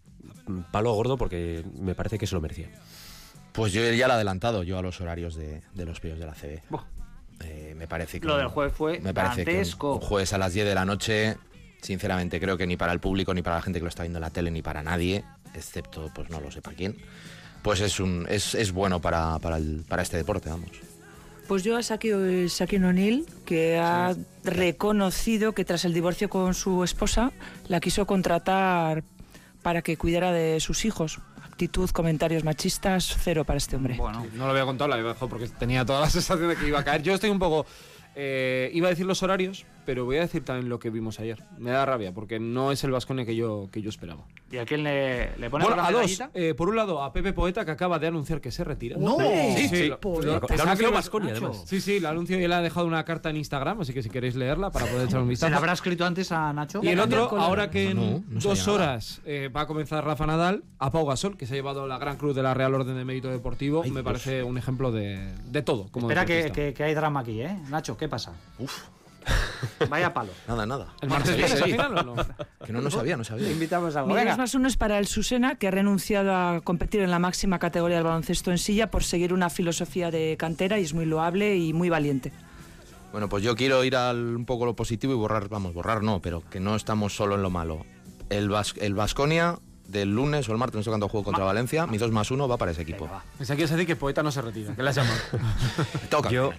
[0.73, 2.71] Palo gordo porque me parece que se lo merecía.
[3.53, 6.27] Pues yo ya lo he adelantado yo a los horarios de, de los playoffs de
[6.27, 6.63] la CB.
[7.45, 10.39] Eh, me parece que Lo un- del jueves fue me parece que un jueves a
[10.39, 11.37] las 10 de la noche,
[11.83, 14.19] sinceramente creo que ni para el público, ni para la gente que lo está viendo
[14.19, 15.25] en la tele, ni para nadie,
[15.55, 16.97] excepto pues no lo sepa quién,
[17.63, 20.71] pues es un es, es bueno para, para, el- para este deporte, vamos.
[21.49, 24.15] Pues yo a Shaquille O'Neal, que ha
[24.45, 27.33] reconocido que tras el divorcio con su esposa,
[27.67, 29.03] la quiso contratar
[29.63, 31.19] para que cuidara de sus hijos.
[31.45, 33.97] Actitud, comentarios machistas, cero para este hombre.
[33.97, 36.69] Bueno, no lo había contado, la había dejado porque tenía toda la sensación de que
[36.69, 37.03] iba a caer.
[37.03, 37.67] Yo estoy un poco.
[38.15, 41.43] eh, iba a decir los horarios, pero voy a decir también lo que vimos ayer.
[41.59, 44.25] Me da rabia porque no es el Vasconia que yo, que yo esperaba.
[44.51, 46.21] ¿Y a quién le, le pone Bueno, la a dos.
[46.35, 48.97] eh, por un lado, a Pepe Poeta, que acaba de anunciar que se retira.
[48.99, 49.17] ¡No!
[49.19, 49.69] Sí, sí.
[49.69, 51.63] Pepe lo- lo- Lo anunció además.
[51.67, 54.11] Sí, sí, lo anuncio y le ha dejado una carta en Instagram, así que si
[54.11, 55.51] queréis leerla para poder echar un ¿Se vistazo.
[55.51, 56.81] le habrá escrito antes a Nacho?
[56.83, 60.27] Y el otro, ahora que en No, no dos horas eh, va a comenzar Rafa
[60.27, 62.97] Nadal, a Pau Gasol, que se ha llevado la gran cruz de la Real Orden
[62.97, 64.05] de Mérito Deportivo, Ay, me Dios.
[64.05, 65.89] parece un ejemplo de, de todo.
[65.93, 67.57] Como Espera que, que- que hay drama aquí, ¿eh?
[67.69, 68.33] Nacho, ¿qué pasa?
[68.59, 68.85] Uf,
[69.89, 70.31] Vaya palo.
[70.49, 70.87] nada, nada.
[71.01, 71.71] ¿El martes Sí, viene esa sí.
[71.73, 72.15] final o no?
[72.65, 73.51] Que no, no sabía, no sabía.
[73.51, 77.01] invitamos a Mi dos más uno es para el Susena, que ha renunciado a competir
[77.03, 80.85] en la máxima categoría del baloncesto en silla por seguir una filosofía de cantera y
[80.85, 82.33] es muy loable y muy valiente.
[83.13, 86.21] Bueno, pues yo quiero ir al un poco lo positivo y borrar, vamos, borrar no,
[86.23, 87.85] pero que no estamos solo en lo malo.
[88.29, 89.59] El Bas- el Vasconia
[89.91, 92.47] del lunes o el martes, no sé cuándo juego contra Valencia, mi 2 más 1
[92.49, 93.09] va para ese equipo.
[93.39, 95.17] Pensaba que decir que Poeta no se retira, que le has llamado.
[96.11, 96.31] Toca.
[96.31, 96.53] Yo,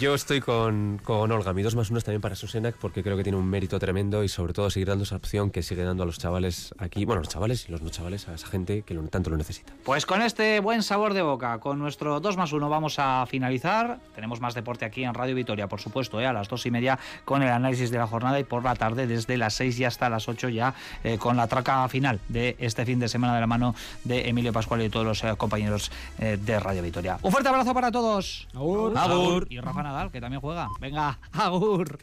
[0.00, 1.52] yo estoy con, con Olga.
[1.52, 4.22] Mi 2 más 1 es también para Susenak porque creo que tiene un mérito tremendo
[4.24, 7.20] y sobre todo seguir dando esa opción que sigue dando a los chavales aquí, bueno,
[7.20, 9.72] los chavales y los no chavales, a esa gente que lo- tanto lo necesita.
[9.84, 13.98] Pues con este buen sabor de boca, con nuestro 2 más 1 vamos a finalizar.
[14.14, 16.26] Tenemos más deporte aquí en Radio Vitoria, por supuesto, ¿eh?
[16.26, 19.06] a las 2 y media con el análisis de la jornada y por la tarde
[19.06, 20.74] desde las 6 y hasta las 8 ya
[21.04, 24.52] eh, con la traca final de este fin de semana de la mano de Emilio
[24.52, 27.18] Pascual y todos los eh, compañeros eh, de Radio Vitoria.
[27.22, 28.48] Un fuerte abrazo para todos.
[28.54, 28.96] Agur.
[28.96, 29.46] Agur.
[29.50, 30.68] Y Rafa Nadal, que también juega.
[30.80, 31.98] Venga, agur.